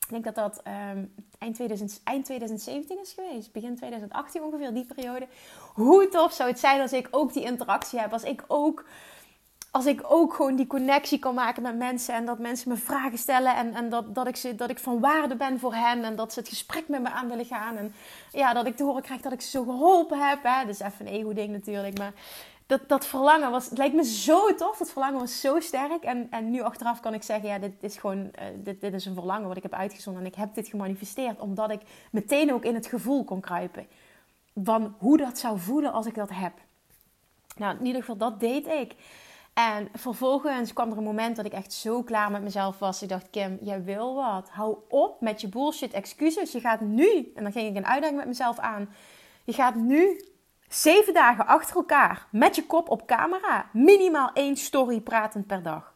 Ik 0.00 0.10
denk 0.10 0.24
dat 0.24 0.34
dat 0.34 0.62
um, 0.66 1.14
eind, 1.38 1.54
2000, 1.54 2.00
eind 2.04 2.24
2017 2.24 3.00
is 3.00 3.12
geweest. 3.12 3.52
Begin 3.52 3.76
2018 3.76 4.42
ongeveer, 4.42 4.74
die 4.74 4.86
periode. 4.94 5.26
Hoe 5.74 6.08
tof 6.08 6.32
zou 6.32 6.48
het 6.50 6.58
zijn 6.58 6.80
als 6.80 6.92
ik 6.92 7.08
ook 7.10 7.32
die 7.32 7.44
interactie 7.44 7.98
heb. 7.98 8.12
Als 8.12 8.22
ik 8.22 8.44
ook 8.46 8.84
als 9.74 9.86
ik 9.86 10.00
ook 10.08 10.34
gewoon 10.34 10.56
die 10.56 10.66
connectie 10.66 11.18
kan 11.18 11.34
maken 11.34 11.62
met 11.62 11.76
mensen 11.76 12.14
en 12.14 12.24
dat 12.24 12.38
mensen 12.38 12.68
me 12.68 12.76
vragen 12.76 13.18
stellen 13.18 13.56
en, 13.56 13.74
en 13.74 13.88
dat, 13.88 14.14
dat, 14.14 14.26
ik 14.26 14.36
ze, 14.36 14.54
dat 14.54 14.70
ik 14.70 14.78
van 14.78 15.00
waarde 15.00 15.36
ben 15.36 15.58
voor 15.58 15.74
hen 15.74 16.04
en 16.04 16.16
dat 16.16 16.32
ze 16.32 16.38
het 16.38 16.48
gesprek 16.48 16.88
met 16.88 17.02
me 17.02 17.10
aan 17.10 17.28
willen 17.28 17.44
gaan. 17.44 17.76
En 17.76 17.94
ja, 18.32 18.52
dat 18.52 18.66
ik 18.66 18.76
te 18.76 18.84
horen 18.84 19.02
krijg 19.02 19.20
dat 19.20 19.32
ik 19.32 19.40
ze 19.40 19.50
zo 19.50 19.64
geholpen 19.64 20.28
heb. 20.28 20.38
Hè. 20.42 20.60
Dat 20.66 20.74
is 20.74 20.80
even 20.80 21.06
een 21.06 21.12
ego-ding 21.12 21.52
natuurlijk, 21.52 21.98
maar 21.98 22.12
dat, 22.66 22.80
dat 22.88 23.06
verlangen 23.06 23.50
was, 23.50 23.68
het 23.68 23.78
lijkt 23.78 23.94
me 23.94 24.04
zo 24.04 24.54
tof. 24.54 24.78
Het 24.78 24.90
verlangen 24.90 25.20
was 25.20 25.40
zo 25.40 25.60
sterk. 25.60 26.02
En, 26.02 26.26
en 26.30 26.50
nu 26.50 26.60
achteraf 26.60 27.00
kan 27.00 27.14
ik 27.14 27.22
zeggen, 27.22 27.48
ja, 27.48 27.58
dit 27.58 27.72
is 27.80 27.96
gewoon, 27.96 28.18
uh, 28.18 28.44
dit, 28.56 28.80
dit 28.80 28.94
is 28.94 29.06
een 29.06 29.14
verlangen 29.14 29.48
wat 29.48 29.56
ik 29.56 29.62
heb 29.62 29.74
uitgezonden. 29.74 30.22
En 30.22 30.28
ik 30.28 30.34
heb 30.34 30.54
dit 30.54 30.68
gemanifesteerd, 30.68 31.40
omdat 31.40 31.70
ik 31.70 31.80
meteen 32.10 32.52
ook 32.52 32.64
in 32.64 32.74
het 32.74 32.86
gevoel 32.86 33.24
kon 33.24 33.40
kruipen. 33.40 33.86
Van 34.64 34.94
hoe 34.98 35.16
dat 35.16 35.38
zou 35.38 35.58
voelen 35.58 35.92
als 35.92 36.06
ik 36.06 36.14
dat 36.14 36.30
heb. 36.30 36.52
Nou, 37.56 37.78
in 37.78 37.86
ieder 37.86 38.00
geval, 38.00 38.16
dat 38.16 38.40
deed 38.40 38.66
ik. 38.66 38.94
En 39.54 39.88
vervolgens 39.92 40.72
kwam 40.72 40.90
er 40.90 40.96
een 40.96 41.04
moment 41.04 41.36
dat 41.36 41.44
ik 41.44 41.52
echt 41.52 41.72
zo 41.72 42.02
klaar 42.02 42.30
met 42.30 42.42
mezelf 42.42 42.78
was. 42.78 43.02
Ik 43.02 43.08
dacht, 43.08 43.30
Kim, 43.30 43.58
jij 43.60 43.84
wil 43.84 44.14
wat. 44.14 44.50
Hou 44.50 44.76
op 44.88 45.20
met 45.20 45.40
je 45.40 45.48
bullshit 45.48 45.92
excuses. 45.92 46.52
Je 46.52 46.60
gaat 46.60 46.80
nu, 46.80 47.32
en 47.34 47.42
dan 47.42 47.52
ging 47.52 47.68
ik 47.68 47.76
een 47.76 47.86
uitdaging 47.86 48.18
met 48.18 48.28
mezelf 48.28 48.58
aan. 48.58 48.88
Je 49.44 49.52
gaat 49.52 49.74
nu 49.74 50.20
zeven 50.68 51.14
dagen 51.14 51.46
achter 51.46 51.76
elkaar 51.76 52.26
met 52.30 52.56
je 52.56 52.66
kop 52.66 52.88
op 52.88 53.06
camera 53.06 53.68
minimaal 53.72 54.30
één 54.32 54.56
story 54.56 55.00
pratend 55.00 55.46
per 55.46 55.62
dag. 55.62 55.94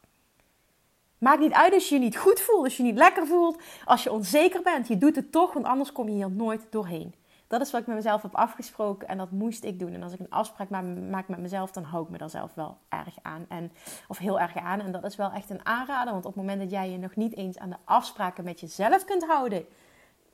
Maakt 1.19 1.41
niet 1.41 1.53
uit 1.53 1.73
als 1.73 1.89
je 1.89 1.95
je 1.95 2.01
niet 2.01 2.17
goed 2.17 2.41
voelt, 2.41 2.65
als 2.65 2.77
je 2.77 2.83
je 2.83 2.89
niet 2.89 2.99
lekker 2.99 3.27
voelt, 3.27 3.63
als 3.85 4.03
je 4.03 4.13
onzeker 4.13 4.63
bent. 4.63 4.89
Je 4.89 4.99
doet 4.99 5.17
het 5.17 5.33
toch, 5.33 5.53
want 5.53 5.67
anders 5.67 5.93
kom 5.93 6.09
je 6.09 6.15
hier 6.15 6.31
nooit 6.31 6.67
doorheen. 6.71 7.15
Dat 7.49 7.61
is 7.61 7.71
wat 7.71 7.81
ik 7.81 7.87
met 7.87 7.97
mezelf 7.97 8.23
heb 8.23 8.35
afgesproken 8.35 9.09
en 9.09 9.19
dat 9.19 9.31
moest 9.31 9.65
ik 9.65 9.79
doen. 9.79 9.93
En 9.93 10.03
als 10.03 10.13
ik 10.13 10.21
een 10.21 10.31
afspraak 10.31 10.71
maak 11.11 11.29
met 11.29 11.39
mezelf, 11.39 11.71
dan 11.71 11.83
hou 11.83 12.05
ik 12.05 12.11
me 12.11 12.19
daar 12.19 12.31
zelf 12.31 12.55
wel 12.55 12.79
erg 12.89 13.15
aan. 13.23 13.45
En, 13.49 13.73
of 14.09 14.19
heel 14.19 14.41
erg 14.41 14.57
aan. 14.57 14.81
En 14.81 14.93
dat 14.93 15.05
is 15.05 15.17
wel 15.17 15.31
echt 15.31 15.51
een 15.51 15.67
aanrader. 15.67 16.13
Want 16.13 16.25
op 16.25 16.35
het 16.35 16.41
moment 16.41 16.61
dat 16.61 16.71
jij 16.71 16.91
je 16.91 16.99
nog 16.99 17.17
niet 17.17 17.37
eens 17.37 17.59
aan 17.59 17.71
de 17.71 17.77
afspraken 17.85 18.45
met 18.45 18.61
jezelf 18.61 19.05
kunt 19.05 19.25
houden, 19.25 19.67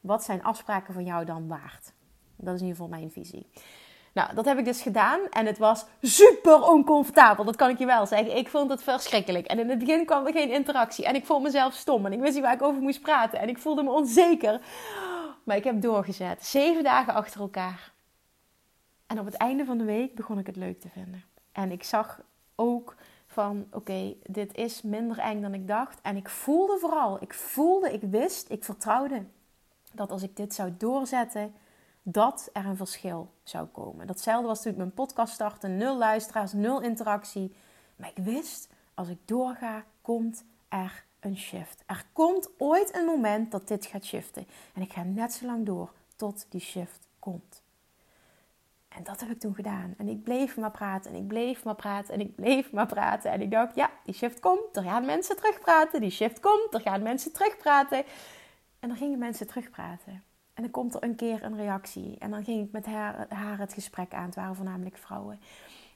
wat 0.00 0.24
zijn 0.24 0.42
afspraken 0.42 0.94
van 0.94 1.04
jou 1.04 1.24
dan 1.24 1.48
waard? 1.48 1.92
Dat 2.36 2.54
is 2.54 2.60
in 2.60 2.66
ieder 2.66 2.82
geval 2.82 2.98
mijn 2.98 3.10
visie. 3.10 3.46
Nou, 4.14 4.34
dat 4.34 4.44
heb 4.44 4.58
ik 4.58 4.64
dus 4.64 4.82
gedaan 4.82 5.20
en 5.30 5.46
het 5.46 5.58
was 5.58 5.84
super 6.02 6.62
oncomfortabel. 6.62 7.44
Dat 7.44 7.56
kan 7.56 7.70
ik 7.70 7.78
je 7.78 7.86
wel 7.86 8.06
zeggen. 8.06 8.36
Ik 8.36 8.48
vond 8.48 8.70
het 8.70 8.82
verschrikkelijk. 8.82 9.46
En 9.46 9.58
in 9.58 9.68
het 9.68 9.78
begin 9.78 10.06
kwam 10.06 10.26
er 10.26 10.32
geen 10.32 10.50
interactie. 10.50 11.04
En 11.04 11.14
ik 11.14 11.26
voelde 11.26 11.44
mezelf 11.44 11.74
stom. 11.74 12.06
En 12.06 12.12
ik 12.12 12.20
wist 12.20 12.34
niet 12.34 12.42
waar 12.42 12.54
ik 12.54 12.62
over 12.62 12.82
moest 12.82 13.00
praten. 13.00 13.38
En 13.38 13.48
ik 13.48 13.58
voelde 13.58 13.82
me 13.82 13.90
onzeker. 13.90 14.60
Maar 15.44 15.56
ik 15.56 15.64
heb 15.64 15.80
doorgezet. 15.80 16.46
Zeven 16.46 16.82
dagen 16.82 17.14
achter 17.14 17.40
elkaar. 17.40 17.92
En 19.06 19.18
op 19.18 19.24
het 19.24 19.34
einde 19.34 19.64
van 19.64 19.78
de 19.78 19.84
week 19.84 20.14
begon 20.14 20.38
ik 20.38 20.46
het 20.46 20.56
leuk 20.56 20.80
te 20.80 20.88
vinden. 20.88 21.24
En 21.52 21.70
ik 21.70 21.82
zag 21.82 22.20
ook 22.54 22.94
van 23.26 23.66
oké, 23.70 24.14
dit 24.22 24.54
is 24.54 24.82
minder 24.82 25.18
eng 25.18 25.40
dan 25.40 25.54
ik 25.54 25.68
dacht. 25.68 26.00
En 26.02 26.16
ik 26.16 26.28
voelde 26.28 26.78
vooral, 26.78 27.22
ik 27.22 27.34
voelde, 27.34 27.92
ik 27.92 28.02
wist, 28.02 28.50
ik 28.50 28.64
vertrouwde 28.64 29.24
dat 29.92 30.10
als 30.10 30.22
ik 30.22 30.36
dit 30.36 30.54
zou 30.54 30.74
doorzetten, 30.78 31.54
dat 32.02 32.50
er 32.52 32.66
een 32.66 32.76
verschil 32.76 33.32
zou 33.42 33.66
komen. 33.66 34.06
Datzelfde 34.06 34.46
was 34.46 34.62
toen 34.62 34.72
ik 34.72 34.78
mijn 34.78 34.94
podcast 34.94 35.34
startte. 35.34 35.68
Nul 35.68 35.96
luisteraars, 35.96 36.52
nul 36.52 36.80
interactie. 36.80 37.56
Maar 37.96 38.10
ik 38.14 38.24
wist, 38.24 38.68
als 38.94 39.08
ik 39.08 39.18
doorga, 39.24 39.84
komt 40.00 40.44
er 40.68 41.04
een 41.24 41.36
shift. 41.36 41.82
Er 41.86 42.04
komt 42.12 42.50
ooit 42.58 42.96
een 42.96 43.04
moment 43.04 43.50
dat 43.50 43.68
dit 43.68 43.86
gaat 43.86 44.04
shiften. 44.04 44.46
En 44.74 44.82
ik 44.82 44.92
ga 44.92 45.02
net 45.02 45.32
zo 45.32 45.46
lang 45.46 45.66
door 45.66 45.92
tot 46.16 46.46
die 46.48 46.60
shift 46.60 47.08
komt. 47.18 47.62
En 48.88 49.04
dat 49.04 49.20
heb 49.20 49.30
ik 49.30 49.40
toen 49.40 49.54
gedaan. 49.54 49.94
En 49.98 50.08
ik 50.08 50.22
bleef 50.22 50.56
maar 50.56 50.70
praten 50.70 51.10
en 51.10 51.16
ik 51.16 51.26
bleef 51.26 51.64
maar 51.64 51.74
praten 51.74 52.14
en 52.14 52.20
ik 52.20 52.34
bleef 52.34 52.72
maar 52.72 52.86
praten. 52.86 53.30
En 53.30 53.40
ik 53.40 53.50
dacht, 53.50 53.74
ja, 53.74 53.90
die 54.04 54.14
shift 54.14 54.40
komt. 54.40 54.76
Er 54.76 54.82
gaan 54.82 55.04
mensen 55.04 55.36
terugpraten. 55.36 56.00
Die 56.00 56.10
shift 56.10 56.40
komt. 56.40 56.74
Er 56.74 56.80
gaan 56.80 57.02
mensen 57.02 57.32
terugpraten. 57.32 58.04
En 58.80 58.88
dan 58.88 58.96
gingen 58.96 59.18
mensen 59.18 59.46
terugpraten. 59.46 60.22
En 60.54 60.62
dan 60.62 60.70
komt 60.70 60.94
er 60.94 61.02
een 61.02 61.16
keer 61.16 61.42
een 61.42 61.56
reactie. 61.56 62.16
En 62.18 62.30
dan 62.30 62.44
ging 62.44 62.66
ik 62.66 62.72
met 62.72 62.86
haar, 62.86 63.26
haar 63.28 63.58
het 63.58 63.72
gesprek 63.72 64.14
aan. 64.14 64.26
Het 64.26 64.34
waren 64.34 64.56
voornamelijk 64.56 64.96
vrouwen. 64.96 65.40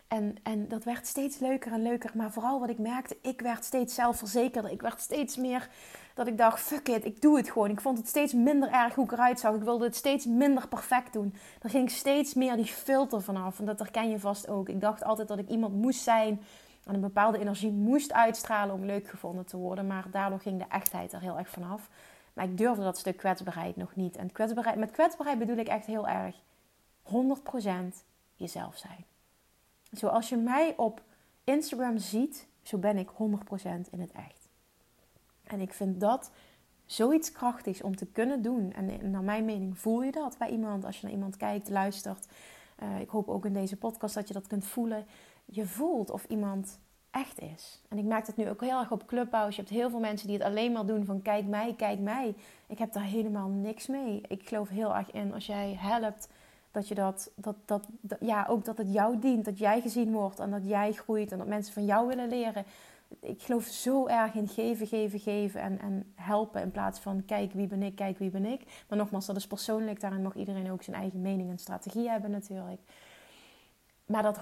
En, 0.08 0.36
en 0.42 0.68
dat 0.68 0.84
werd 0.84 1.06
steeds 1.06 1.38
leuker 1.38 1.72
en 1.72 1.82
leuker. 1.82 2.10
Maar 2.14 2.32
vooral 2.32 2.60
wat 2.60 2.68
ik 2.68 2.78
merkte, 2.78 3.16
ik 3.22 3.40
werd 3.40 3.64
steeds 3.64 3.94
zelfverzekerder. 3.94 4.70
Ik 4.70 4.80
werd 4.80 5.00
steeds 5.00 5.36
meer 5.36 5.68
dat 6.14 6.26
ik 6.26 6.38
dacht, 6.38 6.60
fuck 6.60 6.88
it, 6.88 7.04
ik 7.04 7.20
doe 7.20 7.36
het 7.36 7.50
gewoon. 7.50 7.70
Ik 7.70 7.80
vond 7.80 7.98
het 7.98 8.08
steeds 8.08 8.32
minder 8.32 8.70
erg 8.70 8.94
hoe 8.94 9.04
ik 9.04 9.12
eruit 9.12 9.40
zag. 9.40 9.54
Ik 9.54 9.62
wilde 9.62 9.84
het 9.84 9.96
steeds 9.96 10.26
minder 10.26 10.68
perfect 10.68 11.12
doen. 11.12 11.34
Er 11.62 11.70
ging 11.70 11.90
steeds 11.90 12.34
meer 12.34 12.56
die 12.56 12.64
filter 12.64 13.22
vanaf. 13.22 13.58
En 13.58 13.64
dat 13.64 13.78
herken 13.78 14.10
je 14.10 14.18
vast 14.18 14.48
ook. 14.48 14.68
Ik 14.68 14.80
dacht 14.80 15.04
altijd 15.04 15.28
dat 15.28 15.38
ik 15.38 15.48
iemand 15.48 15.74
moest 15.74 16.02
zijn 16.02 16.42
en 16.84 16.94
een 16.94 17.00
bepaalde 17.00 17.38
energie 17.38 17.72
moest 17.72 18.12
uitstralen 18.12 18.74
om 18.74 18.84
leuk 18.84 19.08
gevonden 19.08 19.46
te 19.46 19.56
worden. 19.56 19.86
Maar 19.86 20.04
daardoor 20.10 20.40
ging 20.40 20.58
de 20.58 20.68
echtheid 20.68 21.12
er 21.12 21.20
heel 21.20 21.38
erg 21.38 21.48
vanaf. 21.48 21.88
Maar 22.32 22.44
ik 22.44 22.58
durfde 22.58 22.82
dat 22.82 22.98
stuk 22.98 23.16
kwetsbaarheid 23.16 23.76
nog 23.76 23.96
niet. 23.96 24.16
En 24.16 24.32
kwetsbaarheid, 24.32 24.76
met 24.76 24.90
kwetsbaarheid 24.90 25.38
bedoel 25.38 25.56
ik 25.56 25.68
echt 25.68 25.86
heel 25.86 26.08
erg 26.08 26.36
100% 27.02 27.10
jezelf 28.36 28.76
zijn. 28.76 29.04
Zoals 29.90 30.28
je 30.28 30.36
mij 30.36 30.74
op 30.76 31.02
Instagram 31.44 31.98
ziet, 31.98 32.46
zo 32.62 32.78
ben 32.78 32.96
ik 32.96 33.08
100% 33.08 33.14
in 33.90 34.00
het 34.00 34.12
echt. 34.12 34.48
En 35.42 35.60
ik 35.60 35.72
vind 35.72 36.00
dat 36.00 36.30
zoiets 36.84 37.32
krachtigs 37.32 37.82
om 37.82 37.96
te 37.96 38.06
kunnen 38.06 38.42
doen. 38.42 38.72
En 38.72 39.10
naar 39.10 39.22
mijn 39.22 39.44
mening 39.44 39.78
voel 39.78 40.02
je 40.02 40.12
dat 40.12 40.38
bij 40.38 40.48
iemand 40.48 40.84
als 40.84 40.96
je 40.96 41.06
naar 41.06 41.14
iemand 41.14 41.36
kijkt, 41.36 41.68
luistert. 41.68 42.26
Uh, 42.82 43.00
ik 43.00 43.08
hoop 43.08 43.28
ook 43.28 43.44
in 43.44 43.52
deze 43.52 43.76
podcast 43.76 44.14
dat 44.14 44.28
je 44.28 44.34
dat 44.34 44.46
kunt 44.46 44.64
voelen. 44.64 45.06
Je 45.44 45.66
voelt 45.66 46.10
of 46.10 46.24
iemand 46.24 46.78
echt 47.10 47.40
is. 47.40 47.82
En 47.88 47.98
ik 47.98 48.04
merk 48.04 48.26
het 48.26 48.36
nu 48.36 48.48
ook 48.48 48.60
heel 48.60 48.78
erg 48.78 48.90
op 48.90 49.06
Clubhouse. 49.06 49.56
Je 49.56 49.62
hebt 49.62 49.74
heel 49.74 49.90
veel 49.90 50.00
mensen 50.00 50.26
die 50.26 50.36
het 50.36 50.46
alleen 50.46 50.72
maar 50.72 50.86
doen 50.86 51.04
van 51.04 51.22
kijk 51.22 51.46
mij, 51.46 51.74
kijk 51.76 51.98
mij. 51.98 52.34
Ik 52.66 52.78
heb 52.78 52.92
daar 52.92 53.04
helemaal 53.04 53.48
niks 53.48 53.86
mee. 53.86 54.20
Ik 54.28 54.48
geloof 54.48 54.68
heel 54.68 54.94
erg 54.94 55.10
in 55.10 55.34
als 55.34 55.46
jij 55.46 55.76
helpt 55.78 56.28
dat 56.78 56.88
je 56.88 56.94
dat, 56.94 57.30
dat, 57.34 57.56
dat, 58.00 58.18
ja, 58.20 58.46
ook 58.48 58.64
dat 58.64 58.78
het 58.78 58.92
jou 58.92 59.18
dient, 59.18 59.44
dat 59.44 59.58
jij 59.58 59.80
gezien 59.80 60.12
wordt 60.12 60.38
en 60.38 60.50
dat 60.50 60.68
jij 60.68 60.92
groeit 60.92 61.32
en 61.32 61.38
dat 61.38 61.46
mensen 61.46 61.72
van 61.72 61.84
jou 61.84 62.06
willen 62.06 62.28
leren. 62.28 62.64
Ik 63.20 63.42
geloof 63.42 63.64
zo 63.64 64.06
erg 64.06 64.34
in 64.34 64.48
geven, 64.48 64.86
geven, 64.86 65.18
geven 65.18 65.60
en, 65.60 65.78
en 65.80 66.12
helpen 66.14 66.62
in 66.62 66.70
plaats 66.70 67.00
van 67.00 67.24
kijk 67.24 67.52
wie 67.52 67.66
ben 67.66 67.82
ik, 67.82 67.94
kijk 67.94 68.18
wie 68.18 68.30
ben 68.30 68.44
ik. 68.44 68.84
Maar 68.88 68.98
nogmaals, 68.98 69.26
dat 69.26 69.36
is 69.36 69.46
persoonlijk, 69.46 70.00
daarin 70.00 70.22
mag 70.22 70.34
iedereen 70.34 70.70
ook 70.70 70.82
zijn 70.82 70.96
eigen 70.96 71.20
mening 71.20 71.50
en 71.50 71.58
strategie 71.58 72.08
hebben 72.08 72.30
natuurlijk. 72.30 72.80
Maar 74.06 74.22
dat 74.22 74.38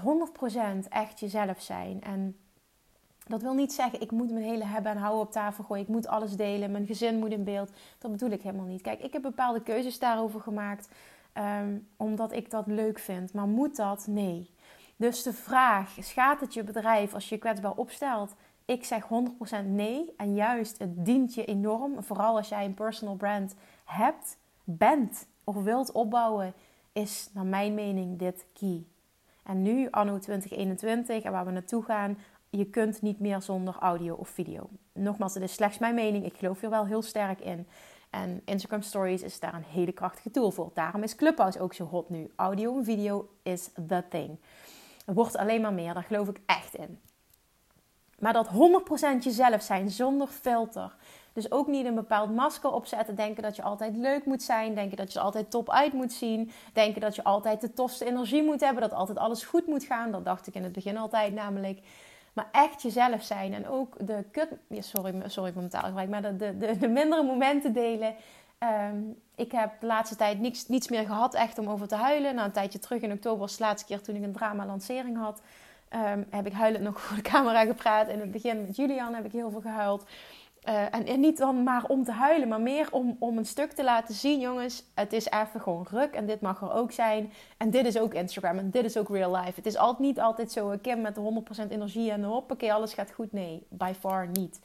100% 0.84 0.88
echt 0.88 1.20
jezelf 1.20 1.62
zijn 1.62 2.02
en 2.02 2.36
dat 3.28 3.42
wil 3.42 3.54
niet 3.54 3.72
zeggen, 3.72 4.00
ik 4.00 4.10
moet 4.10 4.30
mijn 4.30 4.44
hele 4.44 4.64
hebben 4.64 4.92
en 4.92 4.98
houden 4.98 5.22
op 5.22 5.32
tafel 5.32 5.64
gooien. 5.64 5.82
Ik 5.82 5.90
moet 5.90 6.06
alles 6.06 6.36
delen. 6.36 6.70
Mijn 6.70 6.86
gezin 6.86 7.18
moet 7.18 7.32
in 7.32 7.44
beeld. 7.44 7.70
Dat 7.98 8.10
bedoel 8.10 8.30
ik 8.30 8.42
helemaal 8.42 8.66
niet. 8.66 8.82
Kijk, 8.82 9.00
ik 9.00 9.12
heb 9.12 9.22
bepaalde 9.22 9.62
keuzes 9.62 9.98
daarover 9.98 10.40
gemaakt. 10.40 10.88
Ehm, 11.36 11.78
omdat 11.96 12.32
ik 12.32 12.50
dat 12.50 12.66
leuk 12.66 12.98
vind. 12.98 13.32
Maar 13.32 13.48
moet 13.48 13.76
dat? 13.76 14.06
Nee. 14.06 14.50
Dus 14.96 15.22
de 15.22 15.32
vraag, 15.32 15.96
schaadt 16.00 16.40
het 16.40 16.54
je 16.54 16.64
bedrijf 16.64 17.14
als 17.14 17.28
je 17.28 17.34
je 17.34 17.40
kwetsbaar 17.40 17.74
opstelt? 17.74 18.34
Ik 18.64 18.84
zeg 18.84 19.08
100% 19.08 19.66
nee. 19.66 20.12
En 20.16 20.34
juist, 20.34 20.78
het 20.78 21.04
dient 21.04 21.34
je 21.34 21.44
enorm. 21.44 22.02
Vooral 22.02 22.36
als 22.36 22.48
jij 22.48 22.64
een 22.64 22.74
personal 22.74 23.14
brand 23.14 23.54
hebt, 23.84 24.38
bent 24.64 25.26
of 25.44 25.62
wilt 25.62 25.92
opbouwen, 25.92 26.54
is 26.92 27.30
naar 27.32 27.46
mijn 27.46 27.74
mening 27.74 28.18
dit 28.18 28.46
key. 28.52 28.84
En 29.44 29.62
nu, 29.62 29.90
anno 29.90 30.18
2021, 30.18 31.22
en 31.22 31.32
waar 31.32 31.44
we 31.44 31.50
naartoe 31.50 31.82
gaan, 31.82 32.18
je 32.50 32.64
kunt 32.64 33.02
niet 33.02 33.20
meer 33.20 33.42
zonder 33.42 33.74
audio 33.74 34.14
of 34.14 34.28
video. 34.28 34.68
Nogmaals, 34.92 35.34
het 35.34 35.42
is 35.42 35.52
slechts 35.52 35.78
mijn 35.78 35.94
mening. 35.94 36.24
Ik 36.24 36.36
geloof 36.36 36.62
er 36.62 36.70
wel 36.70 36.86
heel 36.86 37.02
sterk 37.02 37.40
in. 37.40 37.66
En 38.22 38.42
Instagram 38.44 38.82
Stories 38.82 39.22
is 39.22 39.40
daar 39.40 39.54
een 39.54 39.64
hele 39.64 39.92
krachtige 39.92 40.30
tool 40.30 40.50
voor. 40.50 40.70
Daarom 40.74 41.02
is 41.02 41.14
Clubhouse 41.14 41.60
ook 41.60 41.74
zo 41.74 41.84
hot 41.84 42.08
nu. 42.08 42.32
Audio 42.36 42.76
en 42.76 42.84
video 42.84 43.28
is 43.42 43.70
the 43.86 44.04
thing. 44.08 44.38
Het 45.04 45.14
wordt 45.14 45.36
alleen 45.36 45.60
maar 45.60 45.72
meer, 45.72 45.94
daar 45.94 46.02
geloof 46.02 46.28
ik 46.28 46.40
echt 46.46 46.74
in. 46.74 47.00
Maar 48.18 48.32
dat 48.32 48.48
100% 48.48 48.50
jezelf 49.20 49.62
zijn 49.62 49.90
zonder 49.90 50.26
filter. 50.26 50.96
Dus 51.32 51.50
ook 51.50 51.66
niet 51.66 51.86
een 51.86 51.94
bepaald 51.94 52.34
masker 52.34 52.70
opzetten. 52.70 53.14
Denken 53.14 53.42
dat 53.42 53.56
je 53.56 53.62
altijd 53.62 53.96
leuk 53.96 54.24
moet 54.24 54.42
zijn. 54.42 54.74
Denken 54.74 54.96
dat 54.96 55.12
je 55.12 55.18
er 55.18 55.24
altijd 55.24 55.50
top 55.50 55.70
uit 55.70 55.92
moet 55.92 56.12
zien. 56.12 56.50
Denken 56.72 57.00
dat 57.00 57.14
je 57.14 57.24
altijd 57.24 57.60
de 57.60 57.72
tofste 57.72 58.04
energie 58.04 58.42
moet 58.42 58.60
hebben. 58.60 58.82
Dat 58.82 58.92
altijd 58.92 59.18
alles 59.18 59.44
goed 59.44 59.66
moet 59.66 59.84
gaan. 59.84 60.10
Dat 60.10 60.24
dacht 60.24 60.46
ik 60.46 60.54
in 60.54 60.62
het 60.62 60.72
begin 60.72 60.96
altijd 60.96 61.34
namelijk. 61.34 61.80
Maar 62.36 62.48
echt 62.52 62.82
jezelf 62.82 63.22
zijn. 63.22 63.54
En 63.54 63.68
ook 63.68 64.06
de 64.06 64.24
kut... 64.30 64.48
sorry, 64.70 65.14
sorry 65.26 65.52
voor 65.52 65.60
mijn 65.60 65.72
taalgebruik. 65.72 66.08
Maar 66.08 66.22
de, 66.22 66.36
de, 66.36 66.76
de, 66.78 66.88
mindere 66.88 67.22
momenten 67.22 67.72
delen. 67.72 68.14
Ehm, 68.58 68.96
ik 69.34 69.52
heb 69.52 69.80
de 69.80 69.86
laatste 69.86 70.16
tijd 70.16 70.38
niets, 70.38 70.68
niets 70.68 70.88
meer 70.88 71.06
gehad 71.06 71.34
echt 71.34 71.58
om 71.58 71.68
over 71.68 71.88
te 71.88 71.94
huilen. 71.94 72.34
Na 72.34 72.44
een 72.44 72.52
tijdje 72.52 72.78
terug 72.78 73.02
in 73.02 73.12
oktober 73.12 73.38
was 73.38 73.56
de 73.56 73.64
laatste 73.64 73.86
keer 73.86 74.02
toen 74.02 74.14
ik 74.14 74.22
een 74.22 74.32
drama-lancering 74.32 75.16
had. 75.16 75.40
Um, 75.94 76.26
heb 76.30 76.46
ik 76.46 76.52
huilend 76.52 76.84
nog 76.84 77.00
voor 77.02 77.16
de 77.16 77.22
camera 77.22 77.64
gepraat. 77.64 78.08
In 78.08 78.20
het 78.20 78.30
begin 78.30 78.62
met 78.62 78.76
Julian 78.76 79.14
heb 79.14 79.24
ik 79.24 79.32
heel 79.32 79.50
veel 79.50 79.60
gehuild. 79.60 80.04
Uh, 80.68 80.94
en, 80.94 81.20
niet 81.20 81.38
dan 81.38 81.62
maar 81.62 81.84
om 81.86 82.04
te 82.04 82.12
huilen, 82.12 82.48
maar 82.48 82.60
meer 82.60 82.88
om, 82.90 83.16
om 83.18 83.38
een 83.38 83.46
stuk 83.46 83.72
te 83.72 83.84
laten 83.84 84.14
zien, 84.14 84.40
jongens. 84.40 84.84
Het 84.94 85.12
is 85.12 85.30
even 85.30 85.60
gewoon 85.60 85.86
ruk 85.90 86.14
en 86.14 86.26
dit 86.26 86.40
mag 86.40 86.60
er 86.62 86.72
ook 86.72 86.92
zijn. 86.92 87.32
En 87.56 87.70
dit 87.70 87.86
is 87.86 87.98
ook 87.98 88.14
Instagram 88.14 88.58
en 88.58 88.70
dit 88.70 88.84
is 88.84 88.96
ook 88.96 89.08
real 89.08 89.36
life. 89.36 89.52
Het 89.54 89.66
is 89.66 89.76
altijd, 89.76 90.06
niet 90.06 90.20
altijd 90.20 90.52
zo, 90.52 90.74
Kim 90.82 91.00
met 91.00 91.14
de 91.14 91.42
100% 91.66 91.70
energie 91.70 92.10
en 92.10 92.24
hoppakee, 92.24 92.72
alles 92.72 92.94
gaat 92.94 93.12
goed. 93.12 93.32
Nee, 93.32 93.66
by 93.68 93.92
far 93.98 94.28
niet. 94.28 94.60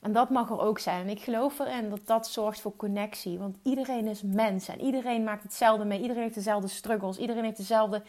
En 0.00 0.12
dat 0.12 0.30
mag 0.30 0.50
er 0.50 0.60
ook 0.60 0.78
zijn. 0.78 1.00
En 1.00 1.08
ik 1.08 1.20
geloof 1.20 1.58
erin 1.58 1.90
dat 1.90 2.06
dat 2.06 2.28
zorgt 2.28 2.60
voor 2.60 2.76
connectie. 2.76 3.38
Want 3.38 3.56
iedereen 3.62 4.06
is 4.06 4.22
mens 4.22 4.68
en 4.68 4.80
iedereen 4.80 5.24
maakt 5.24 5.42
hetzelfde 5.42 5.84
mee. 5.84 6.00
Iedereen 6.00 6.22
heeft 6.22 6.34
dezelfde 6.34 6.68
struggles. 6.68 7.18
Iedereen 7.18 7.44
heeft 7.44 7.56
dezelfde 7.56 8.02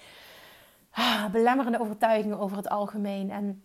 ah, 0.91 1.31
belemmerende 1.31 1.79
overtuigingen 1.79 2.39
over 2.39 2.57
het 2.57 2.69
algemeen. 2.69 3.31
En 3.31 3.61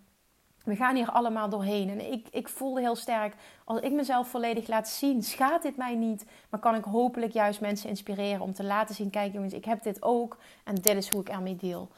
we 0.69 0.77
gaan 0.77 0.95
hier 0.95 1.11
allemaal 1.11 1.49
doorheen. 1.49 1.91
En 1.91 2.13
ik, 2.13 2.27
ik 2.31 2.49
voelde 2.49 2.81
heel 2.81 2.97
sterk, 2.97 3.35
als 3.65 3.81
ik 3.81 3.93
mezelf 3.93 4.29
volledig 4.29 4.69
laat 4.69 4.89
zien, 4.89 5.23
schaadt 5.23 5.63
dit 5.63 5.77
mij 5.77 5.95
niet. 5.95 6.25
Maar 6.51 6.61
kan 6.61 6.75
ik 6.75 6.85
hopelijk 6.85 7.33
juist 7.33 7.61
mensen 7.61 7.89
inspireren 7.89 8.41
om 8.41 8.53
te 8.53 8.65
laten 8.65 8.95
zien, 8.95 9.11
kijk 9.11 9.33
jongens, 9.33 9.53
ik 9.53 9.65
heb 9.65 9.83
dit 9.83 10.03
ook. 10.03 10.37
En 10.65 10.75
dit 10.75 10.97
is 10.97 11.11
hoe 11.11 11.21
ik 11.21 11.29
ermee 11.29 11.57
deel. 11.57 11.89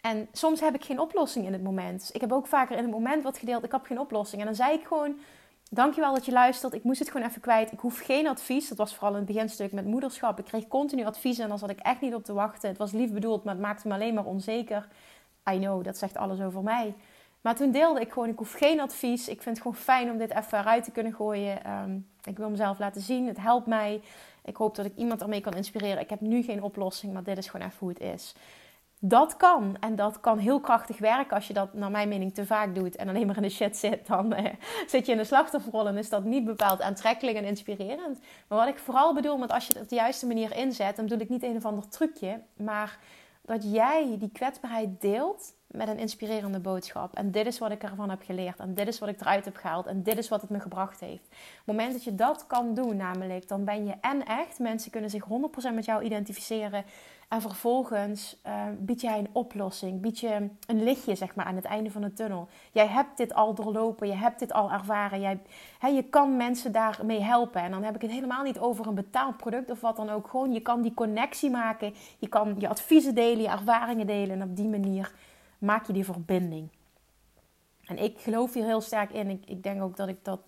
En 0.00 0.28
soms 0.32 0.60
heb 0.60 0.74
ik 0.74 0.84
geen 0.84 1.00
oplossing 1.00 1.46
in 1.46 1.52
het 1.52 1.62
moment. 1.62 2.10
Ik 2.12 2.20
heb 2.20 2.32
ook 2.32 2.46
vaker 2.46 2.76
in 2.76 2.82
het 2.82 2.92
moment 2.92 3.22
wat 3.22 3.38
gedeeld, 3.38 3.64
ik 3.64 3.72
heb 3.72 3.84
geen 3.84 4.00
oplossing. 4.00 4.40
En 4.40 4.46
dan 4.46 4.56
zei 4.56 4.74
ik 4.74 4.86
gewoon, 4.86 5.18
dankjewel 5.70 6.14
dat 6.14 6.24
je 6.24 6.32
luistert. 6.32 6.74
Ik 6.74 6.84
moest 6.84 6.98
het 6.98 7.10
gewoon 7.10 7.26
even 7.26 7.40
kwijt. 7.40 7.72
Ik 7.72 7.80
hoef 7.80 7.98
geen 7.98 8.26
advies. 8.26 8.68
Dat 8.68 8.78
was 8.78 8.94
vooral 8.94 9.12
in 9.12 9.16
het 9.16 9.26
beginstuk 9.26 9.72
met 9.72 9.84
moederschap. 9.84 10.38
Ik 10.38 10.44
kreeg 10.44 10.68
continu 10.68 11.04
adviezen 11.04 11.42
en 11.42 11.48
dan 11.48 11.58
zat 11.58 11.70
ik 11.70 11.78
echt 11.78 12.00
niet 12.00 12.14
op 12.14 12.24
te 12.24 12.32
wachten. 12.32 12.68
Het 12.68 12.78
was 12.78 12.92
lief 12.92 13.12
bedoeld, 13.12 13.44
maar 13.44 13.54
het 13.54 13.62
maakte 13.62 13.88
me 13.88 13.94
alleen 13.94 14.14
maar 14.14 14.24
onzeker. 14.24 14.88
I 15.50 15.58
know, 15.58 15.84
dat 15.84 15.98
zegt 15.98 16.16
alles 16.16 16.40
over 16.40 16.62
mij. 16.62 16.94
Maar 17.40 17.56
toen 17.56 17.70
deelde 17.70 18.00
ik 18.00 18.12
gewoon, 18.12 18.28
ik 18.28 18.38
hoef 18.38 18.52
geen 18.52 18.80
advies. 18.80 19.28
Ik 19.28 19.42
vind 19.42 19.56
het 19.56 19.66
gewoon 19.66 19.82
fijn 19.82 20.10
om 20.10 20.18
dit 20.18 20.30
even 20.30 20.58
eruit 20.58 20.84
te 20.84 20.90
kunnen 20.90 21.14
gooien. 21.14 21.64
Ehm, 21.64 21.98
ik 22.22 22.36
wil 22.36 22.50
mezelf 22.50 22.78
laten 22.78 23.00
zien. 23.00 23.26
Het 23.26 23.40
helpt 23.40 23.66
mij. 23.66 24.00
Ik 24.44 24.56
hoop 24.56 24.74
dat 24.74 24.86
ik 24.86 24.96
iemand 24.96 25.22
ermee 25.22 25.40
kan 25.40 25.54
inspireren. 25.54 26.00
Ik 26.00 26.10
heb 26.10 26.20
nu 26.20 26.42
geen 26.42 26.62
oplossing, 26.62 27.12
maar 27.12 27.22
dit 27.22 27.38
is 27.38 27.48
gewoon 27.48 27.66
even 27.66 27.78
hoe 27.78 27.88
het 27.88 28.00
is. 28.00 28.34
Dat 28.98 29.36
kan. 29.36 29.76
En 29.80 29.96
dat 29.96 30.20
kan 30.20 30.38
heel 30.38 30.60
krachtig 30.60 30.98
werken 30.98 31.36
als 31.36 31.46
je 31.46 31.52
dat, 31.52 31.74
naar 31.74 31.90
mijn 31.90 32.08
mening, 32.08 32.34
te 32.34 32.46
vaak 32.46 32.74
doet 32.74 32.96
en 32.96 33.08
alleen 33.08 33.26
maar 33.26 33.36
in 33.36 33.42
de 33.42 33.48
shit 33.48 33.76
zit. 33.76 34.06
Dan 34.06 34.32
eh, 34.32 34.54
zit 34.86 35.06
je 35.06 35.12
in 35.12 35.18
de 35.18 35.24
slachtofferrol 35.24 35.88
en 35.88 35.96
is 35.96 36.08
dat 36.08 36.24
niet 36.24 36.44
bepaald 36.44 36.80
aantrekkelijk 36.80 37.36
en 37.36 37.44
inspirerend. 37.44 38.18
Maar 38.48 38.58
wat 38.58 38.68
ik 38.68 38.78
vooral 38.78 39.14
bedoel 39.14 39.38
met 39.38 39.52
als 39.52 39.66
je 39.66 39.72
het 39.72 39.82
op 39.82 39.88
de 39.88 39.94
juiste 39.94 40.26
manier 40.26 40.56
inzet, 40.56 40.96
dan 40.96 41.04
bedoel 41.04 41.20
ik 41.20 41.28
niet 41.28 41.42
een 41.42 41.56
of 41.56 41.64
ander 41.64 41.88
trucje, 41.88 42.40
maar 42.56 42.98
dat 43.42 43.72
jij 43.72 44.16
die 44.18 44.30
kwetsbaarheid 44.32 45.00
deelt 45.00 45.52
met 45.70 45.88
een 45.88 45.98
inspirerende 45.98 46.60
boodschap. 46.60 47.14
En 47.14 47.30
dit 47.30 47.46
is 47.46 47.58
wat 47.58 47.70
ik 47.70 47.82
ervan 47.82 48.10
heb 48.10 48.22
geleerd. 48.22 48.58
En 48.58 48.74
dit 48.74 48.88
is 48.88 48.98
wat 48.98 49.08
ik 49.08 49.20
eruit 49.20 49.44
heb 49.44 49.56
gehaald. 49.56 49.86
En 49.86 50.02
dit 50.02 50.18
is 50.18 50.28
wat 50.28 50.40
het 50.40 50.50
me 50.50 50.60
gebracht 50.60 51.00
heeft. 51.00 51.26
Op 51.26 51.66
het 51.66 51.76
moment 51.76 51.92
dat 51.92 52.04
je 52.04 52.14
dat 52.14 52.46
kan 52.46 52.74
doen, 52.74 52.96
namelijk, 52.96 53.48
dan 53.48 53.64
ben 53.64 53.86
je 53.86 53.94
en 54.00 54.24
echt. 54.24 54.58
Mensen 54.58 54.90
kunnen 54.90 55.10
zich 55.10 55.24
100% 55.70 55.74
met 55.74 55.84
jou 55.84 56.02
identificeren. 56.02 56.84
En 57.28 57.40
vervolgens 57.40 58.36
uh, 58.46 58.52
bied 58.78 59.00
jij 59.00 59.18
een 59.18 59.28
oplossing. 59.32 60.00
Bied 60.00 60.18
je 60.18 60.48
een 60.66 60.82
lichtje, 60.82 61.14
zeg 61.14 61.34
maar, 61.34 61.44
aan 61.44 61.56
het 61.56 61.64
einde 61.64 61.90
van 61.90 62.02
de 62.02 62.12
tunnel. 62.12 62.48
Jij 62.72 62.86
hebt 62.86 63.16
dit 63.16 63.34
al 63.34 63.54
doorlopen. 63.54 64.08
Je 64.08 64.14
hebt 64.14 64.38
dit 64.38 64.52
al 64.52 64.70
ervaren. 64.70 65.20
Jij, 65.20 65.40
hè, 65.78 65.88
je 65.88 66.02
kan 66.02 66.36
mensen 66.36 66.72
daarmee 66.72 67.20
helpen. 67.22 67.62
En 67.62 67.70
dan 67.70 67.82
heb 67.82 67.94
ik 67.94 68.02
het 68.02 68.10
helemaal 68.10 68.42
niet 68.42 68.58
over 68.58 68.86
een 68.86 68.94
betaald 68.94 69.36
product 69.36 69.70
of 69.70 69.80
wat 69.80 69.96
dan 69.96 70.10
ook. 70.10 70.28
Gewoon, 70.28 70.52
je 70.52 70.60
kan 70.60 70.82
die 70.82 70.94
connectie 70.94 71.50
maken. 71.50 71.94
Je 72.18 72.28
kan 72.28 72.54
je 72.58 72.68
adviezen 72.68 73.14
delen, 73.14 73.42
je 73.42 73.48
ervaringen 73.48 74.06
delen. 74.06 74.40
En 74.40 74.48
op 74.48 74.56
die 74.56 74.68
manier 74.68 75.12
maak 75.60 75.86
je 75.86 75.92
die 75.92 76.04
verbinding. 76.04 76.68
En 77.84 77.98
ik 77.98 78.18
geloof 78.18 78.54
hier 78.54 78.64
heel 78.64 78.80
sterk 78.80 79.12
in. 79.12 79.30
Ik, 79.30 79.46
ik 79.46 79.62
denk 79.62 79.82
ook 79.82 79.96
dat 79.96 80.08
ik 80.08 80.24
dat 80.24 80.40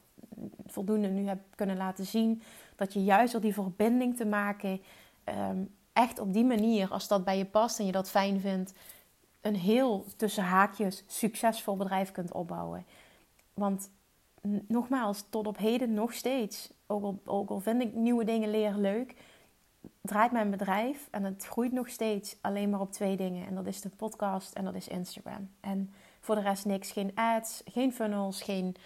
voldoende 0.67 1.09
nu 1.09 1.27
heb 1.27 1.39
kunnen 1.55 1.77
laten 1.77 2.07
zien. 2.07 2.43
Dat 2.77 2.93
je 2.93 3.05
juist 3.05 3.33
door 3.33 3.41
die 3.41 3.55
verbinding 3.55 4.17
te 4.17 4.25
maken, 4.25 4.81
ehm, 5.25 5.65
echt 5.93 6.19
op 6.19 6.33
die 6.33 6.45
manier, 6.45 6.89
als 6.91 7.09
dat 7.09 7.25
bij 7.25 7.39
je 7.39 7.45
past 7.45 7.79
en 7.79 7.87
je 7.87 7.93
dat 7.93 8.11
fijn 8.11 8.41
vindt, 8.41 8.73
een 9.41 9.57
heel 9.57 10.05
tussen 10.17 10.45
haakjes 10.45 11.05
succesvol 11.07 11.77
bedrijf 11.77 12.13
kunt 12.13 12.33
opbouwen. 12.33 12.85
Want 13.55 13.91
nogmaals, 14.69 15.25
tot 15.31 15.47
op 15.47 15.59
heden 15.59 15.95
nog 15.95 16.13
steeds, 16.13 16.73
ook 16.87 17.03
al, 17.03 17.21
ook 17.25 17.51
al 17.51 17.61
vind 17.61 17.83
ik 17.83 17.95
nieuwe 17.95 18.25
dingen 18.25 18.51
leren 18.51 18.81
leuk, 18.81 19.15
draait 20.01 20.33
mijn 20.33 20.51
bedrijf 20.51 21.09
en 21.11 21.25
het 21.25 21.45
groeit 21.45 21.73
nog 21.73 21.89
steeds 21.89 22.37
alleen 22.41 22.71
maar 22.71 22.81
op 22.81 22.93
twee 22.93 23.17
dingen. 23.17 23.47
En 23.47 23.55
dat 23.55 23.67
is 23.67 23.81
de 23.81 23.89
podcast 23.89 24.55
en 24.55 24.65
dat 24.65 24.75
is 24.75 24.89
Instagram. 24.89 25.51
En 25.61 25.93
voor 26.21 26.35
de 26.35 26.41
rest 26.41 26.65
niks. 26.65 26.93
Geen 26.93 27.11
ads, 27.15 27.63
geen 27.65 27.93
funnels, 27.93 28.43
geen 28.43 28.77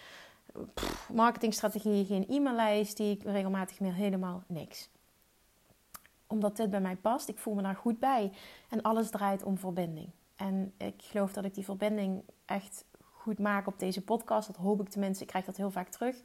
marketingstrategie, 1.12 2.05
geen 2.05 2.26
e-maillijst 2.29 2.97
die 2.97 3.17
ik 3.17 3.23
regelmatig 3.23 3.81
meer 3.81 3.95
helemaal 3.95 4.43
niks. 4.47 4.88
Omdat 6.26 6.57
dit 6.57 6.71
bij 6.71 6.81
mij 6.81 6.97
past, 6.97 7.29
ik 7.29 7.38
voel 7.38 7.55
me 7.55 7.62
daar 7.62 7.76
goed 7.76 7.99
bij. 7.99 8.33
En 8.69 8.83
alles 8.83 9.11
draait 9.11 9.43
om 9.43 9.59
verbinding. 9.59 10.11
En 10.37 10.73
ik 10.76 11.03
geloof 11.03 11.33
dat 11.33 11.45
ik 11.45 11.55
die 11.55 11.65
verbinding 11.65 12.23
echt 12.45 12.85
goed 13.12 13.38
maak 13.38 13.67
op 13.67 13.79
deze 13.79 14.03
podcast. 14.03 14.47
Dat 14.47 14.57
hoop 14.57 14.81
ik 14.81 14.88
tenminste. 14.88 15.23
Ik 15.23 15.29
krijg 15.29 15.45
dat 15.45 15.57
heel 15.57 15.71
vaak 15.71 15.88
terug. 15.88 16.17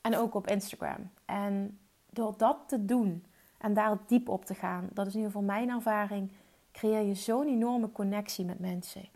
En 0.00 0.16
ook 0.16 0.34
op 0.34 0.46
Instagram. 0.46 1.10
En 1.24 1.78
door 2.10 2.34
dat 2.36 2.58
te 2.66 2.84
doen, 2.84 3.24
en 3.60 3.74
daar 3.74 3.98
diep 4.06 4.28
op 4.28 4.44
te 4.44 4.54
gaan. 4.54 4.88
Dat 4.92 5.06
is 5.06 5.14
in 5.14 5.18
ieder 5.18 5.32
geval 5.32 5.46
mijn 5.46 5.68
ervaring. 5.68 6.30
creëer 6.72 7.02
je 7.02 7.14
zo'n 7.14 7.46
enorme 7.46 7.92
connectie 7.92 8.44
met 8.44 8.58
mensen. 8.58 9.08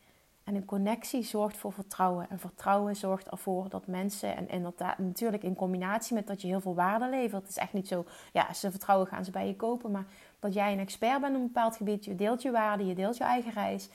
En 0.44 0.54
een 0.54 0.64
connectie 0.64 1.22
zorgt 1.22 1.56
voor 1.56 1.72
vertrouwen. 1.72 2.30
En 2.30 2.38
vertrouwen 2.38 2.96
zorgt 2.96 3.28
ervoor 3.28 3.68
dat 3.68 3.86
mensen, 3.86 4.36
en 4.36 4.48
inderdaad 4.48 4.98
natuurlijk 4.98 5.42
in 5.42 5.54
combinatie 5.54 6.14
met 6.14 6.26
dat 6.26 6.42
je 6.42 6.48
heel 6.48 6.60
veel 6.60 6.74
waarde 6.74 7.08
levert. 7.08 7.42
Het 7.42 7.50
is 7.50 7.56
echt 7.56 7.72
niet 7.72 7.88
zo, 7.88 8.04
ja, 8.32 8.52
ze 8.52 8.70
vertrouwen 8.70 9.06
gaan 9.06 9.24
ze 9.24 9.30
bij 9.30 9.46
je 9.46 9.56
kopen. 9.56 9.90
Maar 9.90 10.06
dat 10.38 10.54
jij 10.54 10.72
een 10.72 10.78
expert 10.78 11.20
bent 11.20 11.34
op 11.34 11.40
een 11.40 11.46
bepaald 11.46 11.76
gebied. 11.76 12.04
Je 12.04 12.14
deelt 12.14 12.42
je 12.42 12.50
waarde, 12.50 12.86
je 12.86 12.94
deelt 12.94 13.16
je 13.16 13.24
eigen 13.24 13.52
reis. 13.52 13.88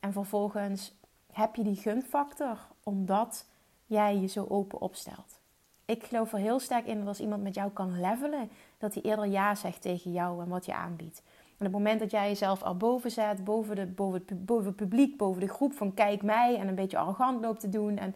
En 0.00 0.12
vervolgens 0.12 0.94
heb 1.32 1.56
je 1.56 1.62
die 1.62 1.76
gunfactor 1.76 2.58
omdat 2.82 3.46
jij 3.86 4.16
je 4.16 4.26
zo 4.26 4.46
open 4.48 4.80
opstelt. 4.80 5.42
Ik 5.84 6.04
geloof 6.04 6.32
er 6.32 6.38
heel 6.38 6.60
sterk 6.60 6.86
in 6.86 6.98
dat 6.98 7.08
als 7.08 7.20
iemand 7.20 7.42
met 7.42 7.54
jou 7.54 7.70
kan 7.70 8.00
levelen, 8.00 8.50
dat 8.78 8.94
hij 8.94 9.02
eerder 9.02 9.26
ja 9.26 9.54
zegt 9.54 9.82
tegen 9.82 10.12
jou 10.12 10.42
en 10.42 10.48
wat 10.48 10.64
je 10.64 10.74
aanbiedt. 10.74 11.22
En 11.58 11.66
op 11.66 11.72
het 11.72 11.82
moment 11.82 12.00
dat 12.00 12.10
jij 12.10 12.28
jezelf 12.28 12.62
al 12.62 12.76
boven 12.76 13.10
zet, 13.10 13.44
boven, 13.44 13.76
de, 13.76 13.86
boven, 13.86 14.22
het, 14.26 14.46
boven 14.46 14.74
publiek, 14.74 15.16
boven 15.16 15.40
de 15.40 15.48
groep 15.48 15.72
van 15.72 15.94
kijk 15.94 16.22
mij 16.22 16.56
en 16.56 16.68
een 16.68 16.74
beetje 16.74 16.98
arrogant 16.98 17.40
loopt 17.40 17.60
te 17.60 17.68
doen, 17.68 17.98
en 17.98 18.14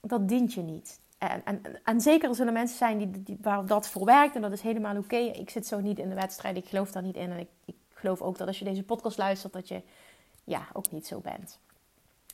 dat 0.00 0.28
dient 0.28 0.52
je 0.52 0.62
niet. 0.62 1.00
En, 1.18 1.44
en, 1.44 1.62
en 1.84 2.00
zeker 2.00 2.40
er 2.40 2.52
mensen 2.52 2.76
zijn 2.76 2.98
die, 2.98 3.22
die, 3.22 3.38
waar 3.40 3.66
dat 3.66 3.88
voor 3.88 4.04
werkt 4.04 4.34
en 4.34 4.42
dat 4.42 4.52
is 4.52 4.60
helemaal 4.60 4.96
oké. 4.96 5.16
Ik 5.16 5.50
zit 5.50 5.66
zo 5.66 5.80
niet 5.80 5.98
in 5.98 6.08
de 6.08 6.14
wedstrijd, 6.14 6.56
ik 6.56 6.66
geloof 6.66 6.92
daar 6.92 7.02
niet 7.02 7.16
in. 7.16 7.30
En 7.30 7.38
ik, 7.38 7.48
ik 7.64 7.74
geloof 7.92 8.20
ook 8.20 8.38
dat 8.38 8.46
als 8.46 8.58
je 8.58 8.64
deze 8.64 8.82
podcast 8.82 9.18
luistert, 9.18 9.52
dat 9.52 9.68
je 9.68 9.82
ja, 10.44 10.66
ook 10.72 10.90
niet 10.90 11.06
zo 11.06 11.20
bent. 11.20 11.58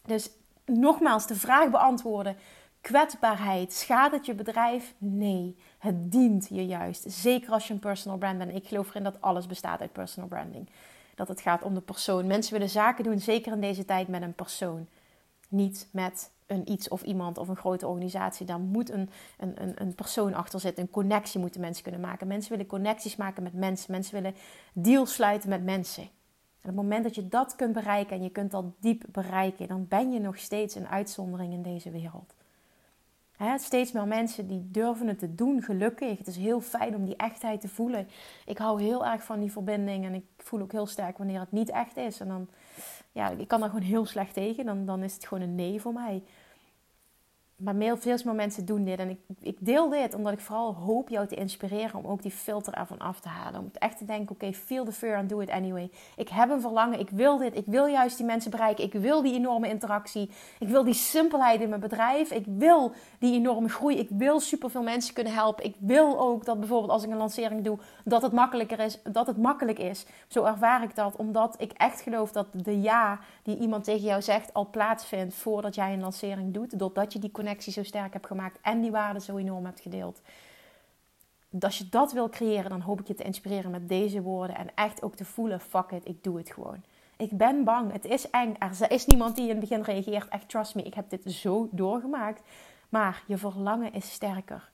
Dus 0.06 0.30
nogmaals, 0.64 1.26
de 1.26 1.34
vraag 1.34 1.70
beantwoorden. 1.70 2.36
Kwetsbaarheid, 2.80 3.72
schaadt 3.72 4.14
het 4.14 4.26
je 4.26 4.34
bedrijf? 4.34 4.94
Nee, 4.98 5.56
het 5.78 6.12
dient 6.12 6.48
je 6.48 6.66
juist. 6.66 7.04
Zeker 7.08 7.52
als 7.52 7.66
je 7.66 7.72
een 7.72 7.78
personal 7.78 8.18
brand 8.18 8.38
bent. 8.38 8.54
Ik 8.54 8.66
geloof 8.66 8.88
erin 8.88 9.02
dat 9.02 9.20
alles 9.20 9.46
bestaat 9.46 9.80
uit 9.80 9.92
personal 9.92 10.28
branding. 10.28 10.68
Dat 11.14 11.28
het 11.28 11.40
gaat 11.40 11.62
om 11.62 11.74
de 11.74 11.80
persoon. 11.80 12.26
Mensen 12.26 12.52
willen 12.52 12.68
zaken 12.68 13.04
doen, 13.04 13.20
zeker 13.20 13.52
in 13.52 13.60
deze 13.60 13.84
tijd, 13.84 14.08
met 14.08 14.22
een 14.22 14.34
persoon. 14.34 14.86
Niet 15.48 15.88
met 15.92 16.30
een 16.46 16.70
iets 16.70 16.88
of 16.88 17.02
iemand 17.02 17.38
of 17.38 17.48
een 17.48 17.56
grote 17.56 17.86
organisatie. 17.86 18.46
Daar 18.46 18.60
moet 18.60 18.90
een, 18.90 19.10
een, 19.38 19.82
een, 19.82 19.94
persoon 19.94 20.34
achter 20.34 20.60
zitten. 20.60 20.82
Een 20.82 20.90
connectie 20.90 21.40
moeten 21.40 21.60
mensen 21.60 21.82
kunnen 21.82 22.00
maken. 22.00 22.26
Mensen 22.26 22.50
willen 22.50 22.66
connecties 22.66 23.16
maken 23.16 23.42
met 23.42 23.54
mensen. 23.54 23.92
Mensen 23.92 24.14
willen 24.14 24.34
deals 24.72 25.14
sluiten 25.14 25.48
met 25.48 25.64
mensen. 25.64 26.02
En 26.02 26.70
op 26.70 26.76
het 26.76 26.84
moment 26.84 27.04
dat 27.04 27.14
je 27.14 27.28
dat 27.28 27.56
kunt 27.56 27.72
bereiken 27.72 28.16
en 28.16 28.22
je 28.22 28.30
kunt 28.30 28.50
dat 28.50 28.64
diep 28.80 29.04
bereiken, 29.08 29.68
dan 29.68 29.86
ben 29.88 30.12
je 30.12 30.20
nog 30.20 30.38
steeds 30.38 30.74
een 30.74 30.88
uitzondering 30.88 31.52
in 31.52 31.62
deze 31.62 31.90
wereld. 31.90 32.34
Steeds 33.56 33.92
meer 33.92 34.06
mensen 34.06 34.46
die 34.46 34.68
durven 34.70 35.06
het 35.06 35.18
te 35.18 35.34
doen, 35.34 35.62
gelukkig. 35.62 36.18
Het 36.18 36.26
is 36.26 36.36
heel 36.36 36.60
fijn 36.60 36.94
om 36.94 37.04
die 37.04 37.16
echtheid 37.16 37.60
te 37.60 37.68
voelen. 37.68 38.08
Ik 38.46 38.58
hou 38.58 38.82
heel 38.82 39.06
erg 39.06 39.22
van 39.22 39.40
die 39.40 39.52
verbinding 39.52 40.04
en 40.04 40.14
ik 40.14 40.24
voel 40.36 40.60
ook 40.60 40.72
heel 40.72 40.86
sterk 40.86 41.18
wanneer 41.18 41.40
het 41.40 41.52
niet 41.52 41.70
echt 41.70 41.96
is. 41.96 42.20
En 42.20 42.28
dan, 42.28 42.48
ja, 43.12 43.30
ik 43.30 43.48
kan 43.48 43.60
daar 43.60 43.68
gewoon 43.68 43.84
heel 43.84 44.06
slecht 44.06 44.34
tegen. 44.34 44.64
Dan, 44.64 44.84
dan 44.84 45.02
is 45.02 45.14
het 45.14 45.26
gewoon 45.26 45.42
een 45.42 45.54
nee 45.54 45.80
voor 45.80 45.92
mij 45.92 46.22
maar 47.60 47.74
veel 47.98 48.18
meer 48.24 48.34
mensen 48.34 48.64
doen 48.64 48.84
dit. 48.84 48.98
En 48.98 49.10
ik, 49.10 49.18
ik, 49.40 49.56
deel 49.60 49.88
dit 49.88 50.14
omdat 50.14 50.32
ik 50.32 50.40
vooral 50.40 50.74
hoop 50.74 51.08
jou 51.08 51.26
te 51.26 51.34
inspireren 51.34 52.04
om 52.04 52.06
ook 52.06 52.22
die 52.22 52.30
filter 52.30 52.72
ervan 52.72 52.98
af 52.98 53.20
te 53.20 53.28
halen. 53.28 53.60
Om 53.60 53.70
echt 53.72 53.98
te 53.98 54.04
denken, 54.04 54.34
oké, 54.34 54.52
feel 54.52 54.84
the 54.84 54.92
fear 54.92 55.16
and 55.16 55.28
do 55.28 55.40
it 55.40 55.50
anyway. 55.50 55.90
Ik 56.16 56.28
heb 56.28 56.50
een 56.50 56.60
verlangen, 56.60 56.98
ik 56.98 57.10
wil 57.10 57.38
dit. 57.38 57.56
Ik 57.56 57.64
wil 57.66 57.86
juist 57.86 58.16
die 58.16 58.26
mensen 58.26 58.50
bereiken. 58.50 58.84
Ik 58.84 58.92
wil 58.92 59.22
die 59.22 59.34
enorme 59.34 59.68
interactie. 59.68 60.30
Ik 60.58 60.68
wil 60.68 60.84
die 60.84 60.94
simpelheid 60.94 61.60
in 61.60 61.68
mijn 61.68 61.80
bedrijf. 61.80 62.30
Ik 62.30 62.44
wil 62.46 62.92
die 63.18 63.34
enorme 63.34 63.68
groei. 63.68 63.98
Ik 63.98 64.08
wil 64.10 64.40
superveel 64.40 64.82
mensen 64.82 65.14
kunnen 65.14 65.32
helpen. 65.32 65.64
Ik 65.64 65.74
wil 65.78 66.20
ook 66.20 66.44
dat 66.44 66.58
bijvoorbeeld 66.58 66.92
als 66.92 67.04
ik 67.04 67.10
een 67.10 67.16
lancering 67.16 67.64
doe, 67.64 67.78
dat 68.04 68.22
het 68.22 68.32
makkelijker 68.32 68.78
is. 68.78 68.98
Dat 69.02 69.26
het 69.26 69.38
makkelijk 69.38 69.78
is. 69.78 70.06
Zo 70.28 70.44
ervaar 70.44 70.82
ik 70.82 70.94
dat, 70.94 71.16
omdat 71.16 71.54
ik 71.58 71.72
echt 71.72 72.00
geloof 72.00 72.32
dat 72.32 72.46
de 72.52 72.80
ja 72.80 73.18
die 73.42 73.58
iemand 73.58 73.84
tegen 73.84 74.06
jou 74.06 74.22
zegt 74.22 74.54
al 74.54 74.70
plaatsvindt 74.70 75.34
voordat 75.34 75.74
jij 75.74 75.92
een 75.92 76.00
lancering 76.00 76.54
doet. 76.54 76.78
Doordat 76.78 77.12
je 77.12 77.18
die 77.18 77.30
connectie 77.30 77.48
zo 77.58 77.82
sterk 77.82 78.12
hebt 78.12 78.26
gemaakt 78.26 78.58
en 78.62 78.80
die 78.80 78.90
waarde 78.90 79.20
zo 79.20 79.36
enorm 79.36 79.64
hebt 79.64 79.80
gedeeld. 79.80 80.20
Als 81.60 81.78
je 81.78 81.88
dat 81.88 82.12
wil 82.12 82.28
creëren, 82.28 82.70
dan 82.70 82.80
hoop 82.80 83.00
ik 83.00 83.06
je 83.06 83.14
te 83.14 83.22
inspireren 83.22 83.70
met 83.70 83.88
deze 83.88 84.22
woorden 84.22 84.56
en 84.56 84.74
echt 84.74 85.02
ook 85.02 85.16
te 85.16 85.24
voelen: 85.24 85.60
fuck 85.60 85.90
it, 85.90 86.08
ik 86.08 86.24
doe 86.24 86.38
het 86.38 86.50
gewoon. 86.50 86.82
Ik 87.16 87.36
ben 87.36 87.64
bang, 87.64 87.92
het 87.92 88.04
is 88.04 88.30
eng. 88.30 88.54
Er 88.58 88.90
is 88.90 89.06
niemand 89.06 89.36
die 89.36 89.44
in 89.44 89.50
het 89.50 89.60
begin 89.60 89.82
reageert. 89.82 90.28
Echt, 90.28 90.48
trust 90.48 90.74
me, 90.74 90.82
ik 90.82 90.94
heb 90.94 91.10
dit 91.10 91.32
zo 91.32 91.68
doorgemaakt. 91.70 92.42
Maar 92.88 93.22
je 93.26 93.38
verlangen 93.38 93.92
is 93.92 94.12
sterker. 94.12 94.70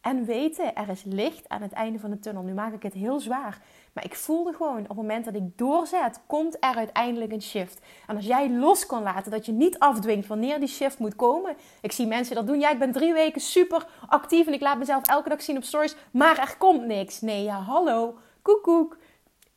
En 0.00 0.24
weten, 0.24 0.74
er 0.74 0.88
is 0.88 1.02
licht 1.04 1.48
aan 1.48 1.62
het 1.62 1.72
einde 1.72 1.98
van 1.98 2.10
de 2.10 2.18
tunnel. 2.18 2.42
Nu 2.42 2.52
maak 2.52 2.72
ik 2.72 2.82
het 2.82 2.92
heel 2.92 3.20
zwaar. 3.20 3.60
Maar 3.92 4.04
ik 4.04 4.14
voelde 4.14 4.52
gewoon, 4.52 4.80
op 4.80 4.88
het 4.88 4.96
moment 4.96 5.24
dat 5.24 5.34
ik 5.34 5.58
doorzet, 5.58 6.20
komt 6.26 6.56
er 6.60 6.74
uiteindelijk 6.74 7.32
een 7.32 7.42
shift. 7.42 7.80
En 8.06 8.16
als 8.16 8.26
jij 8.26 8.50
los 8.50 8.86
kan 8.86 9.02
laten, 9.02 9.30
dat 9.30 9.46
je 9.46 9.52
niet 9.52 9.78
afdwingt 9.78 10.26
wanneer 10.26 10.58
die 10.58 10.68
shift 10.68 10.98
moet 10.98 11.16
komen. 11.16 11.56
Ik 11.80 11.92
zie 11.92 12.06
mensen 12.06 12.34
dat 12.34 12.46
doen. 12.46 12.60
Ja, 12.60 12.70
ik 12.70 12.78
ben 12.78 12.92
drie 12.92 13.12
weken 13.12 13.40
super 13.40 13.86
actief 14.06 14.46
en 14.46 14.52
ik 14.52 14.60
laat 14.60 14.78
mezelf 14.78 15.06
elke 15.06 15.28
dag 15.28 15.42
zien 15.42 15.56
op 15.56 15.62
stories. 15.62 15.96
Maar 16.10 16.38
er 16.38 16.56
komt 16.58 16.86
niks. 16.86 17.20
Nee, 17.20 17.42
ja, 17.42 17.60
hallo. 17.60 18.18
Koekoek. 18.42 18.96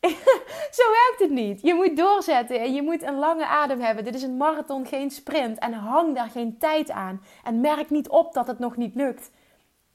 Zo 0.78 0.82
werkt 0.90 1.18
het 1.18 1.30
niet. 1.30 1.62
Je 1.62 1.74
moet 1.74 1.96
doorzetten 1.96 2.60
en 2.60 2.74
je 2.74 2.82
moet 2.82 3.02
een 3.02 3.18
lange 3.18 3.46
adem 3.46 3.80
hebben. 3.80 4.04
Dit 4.04 4.14
is 4.14 4.22
een 4.22 4.36
marathon, 4.36 4.86
geen 4.86 5.10
sprint. 5.10 5.58
En 5.58 5.72
hang 5.72 6.14
daar 6.14 6.30
geen 6.30 6.58
tijd 6.58 6.90
aan. 6.90 7.22
En 7.44 7.60
merk 7.60 7.90
niet 7.90 8.08
op 8.08 8.32
dat 8.32 8.46
het 8.46 8.58
nog 8.58 8.76
niet 8.76 8.94
lukt. 8.94 9.30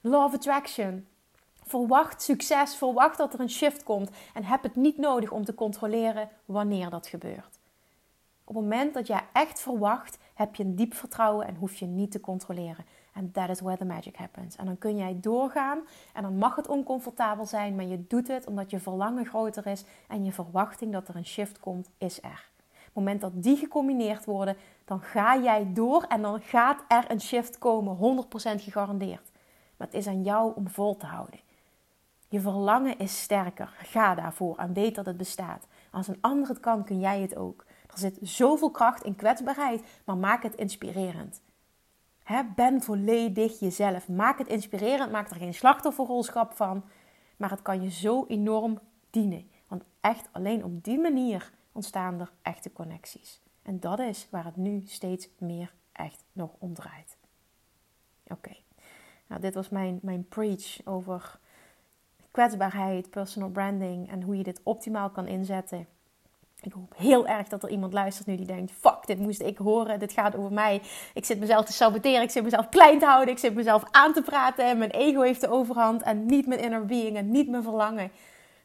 Law 0.02 0.24
of 0.24 0.34
Attraction. 0.34 1.08
Verwacht 1.64 2.22
succes, 2.22 2.76
verwacht 2.76 3.18
dat 3.18 3.34
er 3.34 3.40
een 3.40 3.50
shift 3.50 3.84
komt 3.84 4.10
en 4.34 4.44
heb 4.44 4.64
het 4.64 4.76
niet 4.76 4.98
nodig 4.98 5.32
om 5.32 5.46
te 5.46 5.54
controleren 5.54 6.30
wanneer 6.46 6.90
dat 6.90 7.08
gebeurt. 7.08 7.60
Op 8.44 8.56
het 8.56 8.64
moment 8.64 8.94
dat 8.94 9.08
jij 9.08 9.24
echt 9.34 9.60
verwacht, 9.60 10.18
heb 10.34 10.56
je 10.56 10.64
een 10.64 10.76
diep 10.76 10.94
vertrouwen 10.94 11.48
en 11.48 11.56
hoef 11.56 11.76
je 11.76 11.86
niet 11.86 12.12
te 12.12 12.20
controleren. 12.20 12.86
En 13.14 13.32
that 13.32 13.50
is 13.50 13.62
where 13.62 13.78
the 13.78 13.86
magic 13.86 14.16
happens. 14.16 14.56
En 14.56 14.66
dan 14.66 14.78
kun 14.78 14.98
jij 14.98 15.18
doorgaan 15.22 15.80
en 16.14 16.22
dan 16.22 16.38
mag 16.38 16.56
het 16.56 16.68
oncomfortabel 16.68 17.46
zijn, 17.46 17.76
maar 17.76 17.86
je 17.86 18.08
doet 18.08 18.28
het 18.28 18.48
omdat 18.48 18.70
je 18.70 18.80
verlangen 18.80 19.26
groter 19.26 19.68
is 19.68 19.84
en 20.08 20.26
je 20.26 20.32
verwachting 20.32 20.92
dat 20.92 21.08
er 21.08 21.16
een 21.16 21.26
shift 21.26 21.60
komt, 21.60 21.90
is 21.98 22.22
er. 22.22 22.50
Op 22.70 22.84
het 22.84 22.94
moment 22.94 23.22
dat 23.22 23.44
die 23.44 23.58
gecombineerd 23.58 24.26
worden, 24.26 24.58
dan 24.86 25.02
ga 25.02 25.38
jij 25.38 25.68
door 25.74 26.04
en 26.04 26.22
dan 26.22 26.42
gaat 26.42 26.84
er 26.88 27.12
een 27.12 27.22
shift 27.22 27.58
komen, 27.58 28.26
100% 28.58 28.62
gegarandeerd. 28.62 29.32
Maar 29.78 29.88
het 29.88 29.96
is 29.96 30.08
aan 30.08 30.24
jou 30.24 30.54
om 30.56 30.70
vol 30.70 30.98
te 30.98 31.06
houden. 31.06 31.40
Je 32.30 32.40
verlangen 32.40 32.98
is 33.00 33.22
sterker. 33.22 33.74
Ga 33.78 34.16
daarvoor 34.16 34.58
en 34.58 34.74
weet 34.74 34.96
dat 34.96 35.06
het 35.06 35.18
bestaat. 35.18 35.68
Als 35.92 36.08
een 36.08 36.18
ander 36.22 36.48
het 36.50 36.60
kan, 36.60 36.84
kun 36.84 37.00
jij 37.00 37.22
het 37.22 37.36
ook. 37.36 37.66
Er 37.92 38.00
zit 38.00 38.18
zoveel 38.22 38.72
kracht 38.72 39.04
in 39.04 39.16
kwetsbaarheid, 39.16 39.84
maar 40.06 40.18
maak 40.18 40.44
het 40.44 40.56
inspirerend. 40.56 41.42
Ben 42.56 42.82
volledig 42.82 43.60
jezelf. 43.60 44.08
Maak 44.08 44.38
het 44.38 44.48
inspirerend, 44.48 45.12
maak 45.12 45.30
er 45.30 45.36
geen 45.36 45.54
slachtofferrolschap 45.54 46.54
van. 46.54 46.84
Maar 47.38 47.50
het 47.50 47.62
kan 47.62 47.82
je 47.82 47.92
zo 47.92 48.26
enorm 48.28 48.80
dienen. 49.10 49.50
Want 49.68 49.84
echt 50.02 50.30
alleen 50.32 50.64
op 50.64 50.84
die 50.84 51.00
manier 51.00 51.52
ontstaan 51.72 52.20
er 52.20 52.32
echte 52.42 52.74
connecties. 52.74 53.42
En 53.62 53.80
dat 53.80 54.00
is 54.00 54.28
waar 54.32 54.46
het 54.46 54.56
nu 54.56 54.82
steeds 54.86 55.30
meer 55.38 55.74
echt 55.92 56.24
nog 56.32 56.52
om 56.58 56.74
draait. 56.74 57.18
Oké, 58.28 58.56
nou, 59.28 59.42
dit 59.42 59.54
was 59.54 59.70
mijn, 59.70 60.00
mijn 60.02 60.28
preach 60.28 60.78
over 60.86 61.40
kwetsbaarheid, 62.32 63.10
personal 63.10 63.50
branding 63.50 64.12
en 64.12 64.22
hoe 64.22 64.38
je 64.38 64.44
dit 64.44 64.62
optimaal 64.64 65.10
kan 65.10 65.28
inzetten. 65.28 65.88
Ik 66.62 66.72
hoop 66.72 66.94
heel 66.96 67.28
erg 67.28 67.48
dat 67.48 67.64
er 67.64 67.70
iemand 67.70 67.94
luistert 67.94 68.28
nu 68.28 68.36
die 68.36 68.46
denkt: 68.46 68.72
fuck, 68.72 69.06
dit 69.06 69.20
moest 69.20 69.42
ik 69.42 69.58
horen. 69.58 70.00
Dit 70.00 70.12
gaat 70.12 70.36
over 70.36 70.54
mij. 70.54 70.82
Ik 71.14 71.26
zit 71.26 71.40
mezelf 71.40 71.66
te 71.66 71.74
saboteren. 71.74 72.22
Ik 72.22 72.30
zit 72.30 72.44
mezelf 72.44 72.70
klein 72.70 73.00
te 73.00 73.06
houden. 73.06 73.34
Ik 73.34 73.40
zit 73.40 73.56
mezelf 73.56 73.84
aan 73.92 74.14
te 74.14 74.22
praten. 74.22 74.78
Mijn 74.78 74.92
ego 74.92 75.22
heeft 75.22 75.42
de 75.42 75.50
overhand 75.50 76.02
en 76.02 76.26
niet 76.26 76.48
mijn 76.48 76.60
inner 76.60 76.86
being 76.86 77.18
en 77.18 77.32
niet 77.32 77.50
mijn 77.50 77.64
verlangen. 77.64 78.12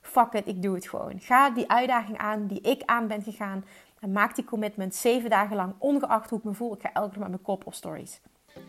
Fuck 0.00 0.32
it, 0.32 0.46
ik 0.46 0.62
doe 0.62 0.74
het 0.74 0.88
gewoon. 0.88 1.20
Ga 1.20 1.50
die 1.50 1.70
uitdaging 1.70 2.18
aan 2.18 2.46
die 2.46 2.60
ik 2.60 2.82
aan 2.84 3.06
ben 3.06 3.22
gegaan. 3.22 3.64
En 4.00 4.12
maak 4.12 4.34
die 4.34 4.44
commitment 4.44 4.94
zeven 4.94 5.30
dagen 5.30 5.56
lang, 5.56 5.74
ongeacht 5.78 6.30
hoe 6.30 6.38
ik 6.38 6.44
me 6.44 6.54
voel. 6.54 6.74
Ik 6.74 6.80
ga 6.80 6.92
elke 6.92 7.08
dag 7.08 7.18
met 7.18 7.28
mijn 7.28 7.42
kop 7.42 7.66
op 7.66 7.74
stories. 7.74 8.20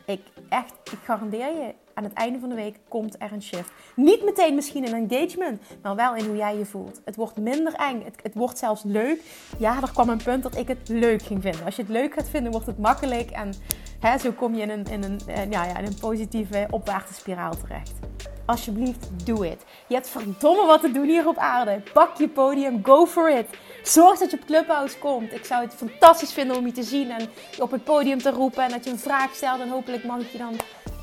Ik 0.05 0.21
echt, 0.49 0.73
ik 0.91 0.99
garandeer 1.03 1.47
je, 1.47 1.73
aan 1.93 2.03
het 2.03 2.13
einde 2.13 2.39
van 2.39 2.49
de 2.49 2.55
week 2.55 2.79
komt 2.87 3.15
er 3.19 3.31
een 3.31 3.41
shift. 3.41 3.71
Niet 3.95 4.23
meteen 4.23 4.55
misschien 4.55 4.87
een 4.87 5.09
engagement, 5.09 5.61
maar 5.81 5.95
wel 5.95 6.15
in 6.15 6.25
hoe 6.25 6.35
jij 6.35 6.57
je 6.57 6.65
voelt. 6.65 7.01
Het 7.05 7.15
wordt 7.15 7.37
minder 7.37 7.73
eng. 7.73 8.03
Het, 8.03 8.19
het, 8.23 8.33
wordt 8.33 8.57
zelfs 8.57 8.83
leuk. 8.83 9.21
Ja, 9.57 9.81
er 9.81 9.91
kwam 9.91 10.09
een 10.09 10.23
punt 10.23 10.43
dat 10.43 10.57
ik 10.57 10.67
het 10.67 10.89
leuk 10.89 11.21
ging 11.21 11.41
vinden. 11.41 11.65
Als 11.65 11.75
je 11.75 11.81
het 11.81 11.91
leuk 11.91 12.13
gaat 12.13 12.29
vinden, 12.29 12.51
wordt 12.51 12.67
het 12.67 12.79
makkelijk. 12.79 13.31
En 13.31 13.53
hè, 13.99 14.17
zo 14.17 14.31
kom 14.31 14.55
je 14.55 14.61
in 14.61 14.69
een, 14.69 14.85
in, 14.85 15.03
een, 15.03 15.19
eh, 15.27 15.51
ja, 15.51 15.65
ja, 15.65 15.77
in 15.77 15.85
een 15.85 15.99
positieve 15.99 16.67
opwaartse 16.69 17.13
spiraal 17.13 17.57
terecht. 17.57 18.12
Alsjeblieft, 18.45 19.25
doe 19.25 19.47
het. 19.47 19.63
Je 19.87 19.95
hebt 19.95 20.09
verdomme 20.09 20.65
wat 20.65 20.81
te 20.81 20.91
doen 20.91 21.07
hier 21.07 21.27
op 21.27 21.37
aarde. 21.37 21.81
Pak 21.93 22.17
je 22.17 22.29
podium, 22.29 22.79
go 22.83 23.05
for 23.05 23.37
it. 23.37 23.45
Zorg 23.83 24.19
dat 24.19 24.31
je 24.31 24.37
op 24.37 24.45
Clubhouse 24.45 24.97
komt. 24.97 25.33
Ik 25.33 25.45
zou 25.45 25.63
het 25.63 25.73
fantastisch 25.73 26.33
vinden 26.33 26.57
om 26.57 26.65
je 26.65 26.71
te 26.71 26.83
zien 26.83 27.11
en 27.11 27.29
op 27.59 27.71
het 27.71 27.83
podium 27.83 28.21
te 28.21 28.31
roepen. 28.31 28.63
En 28.63 28.69
dat 28.69 28.83
je 28.83 28.91
een 28.91 28.99
vraag 28.99 29.33
stelt. 29.35 29.59
En 29.59 29.69
hopelijk 29.69 30.03
mag 30.03 30.19
ik 30.19 30.31
je 30.31 30.37
dan 30.37 30.53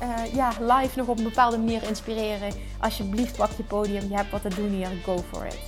uh, 0.01 0.33
ja, 0.33 0.51
live 0.59 0.97
nog 0.97 1.07
op 1.07 1.17
een 1.17 1.23
bepaalde 1.23 1.57
manier 1.57 1.83
inspireren. 1.83 2.53
Alsjeblieft, 2.79 3.37
pak 3.37 3.51
je 3.57 3.63
podium. 3.63 4.09
Je 4.09 4.15
hebt 4.15 4.31
wat 4.31 4.41
te 4.41 4.55
doen 4.55 4.69
hier. 4.69 4.89
Go 5.03 5.17
for 5.31 5.45
it. 5.45 5.59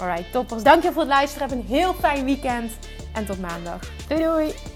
Alright, 0.00 0.32
toppers. 0.32 0.62
Dankjewel 0.62 0.92
voor 0.92 1.02
het 1.02 1.10
luisteren. 1.10 1.48
Heb 1.48 1.58
een 1.58 1.66
heel 1.66 1.94
fijn 1.94 2.24
weekend. 2.24 2.72
En 3.14 3.26
tot 3.26 3.40
maandag. 3.40 3.80
Doei 4.08 4.22
doei. 4.22 4.75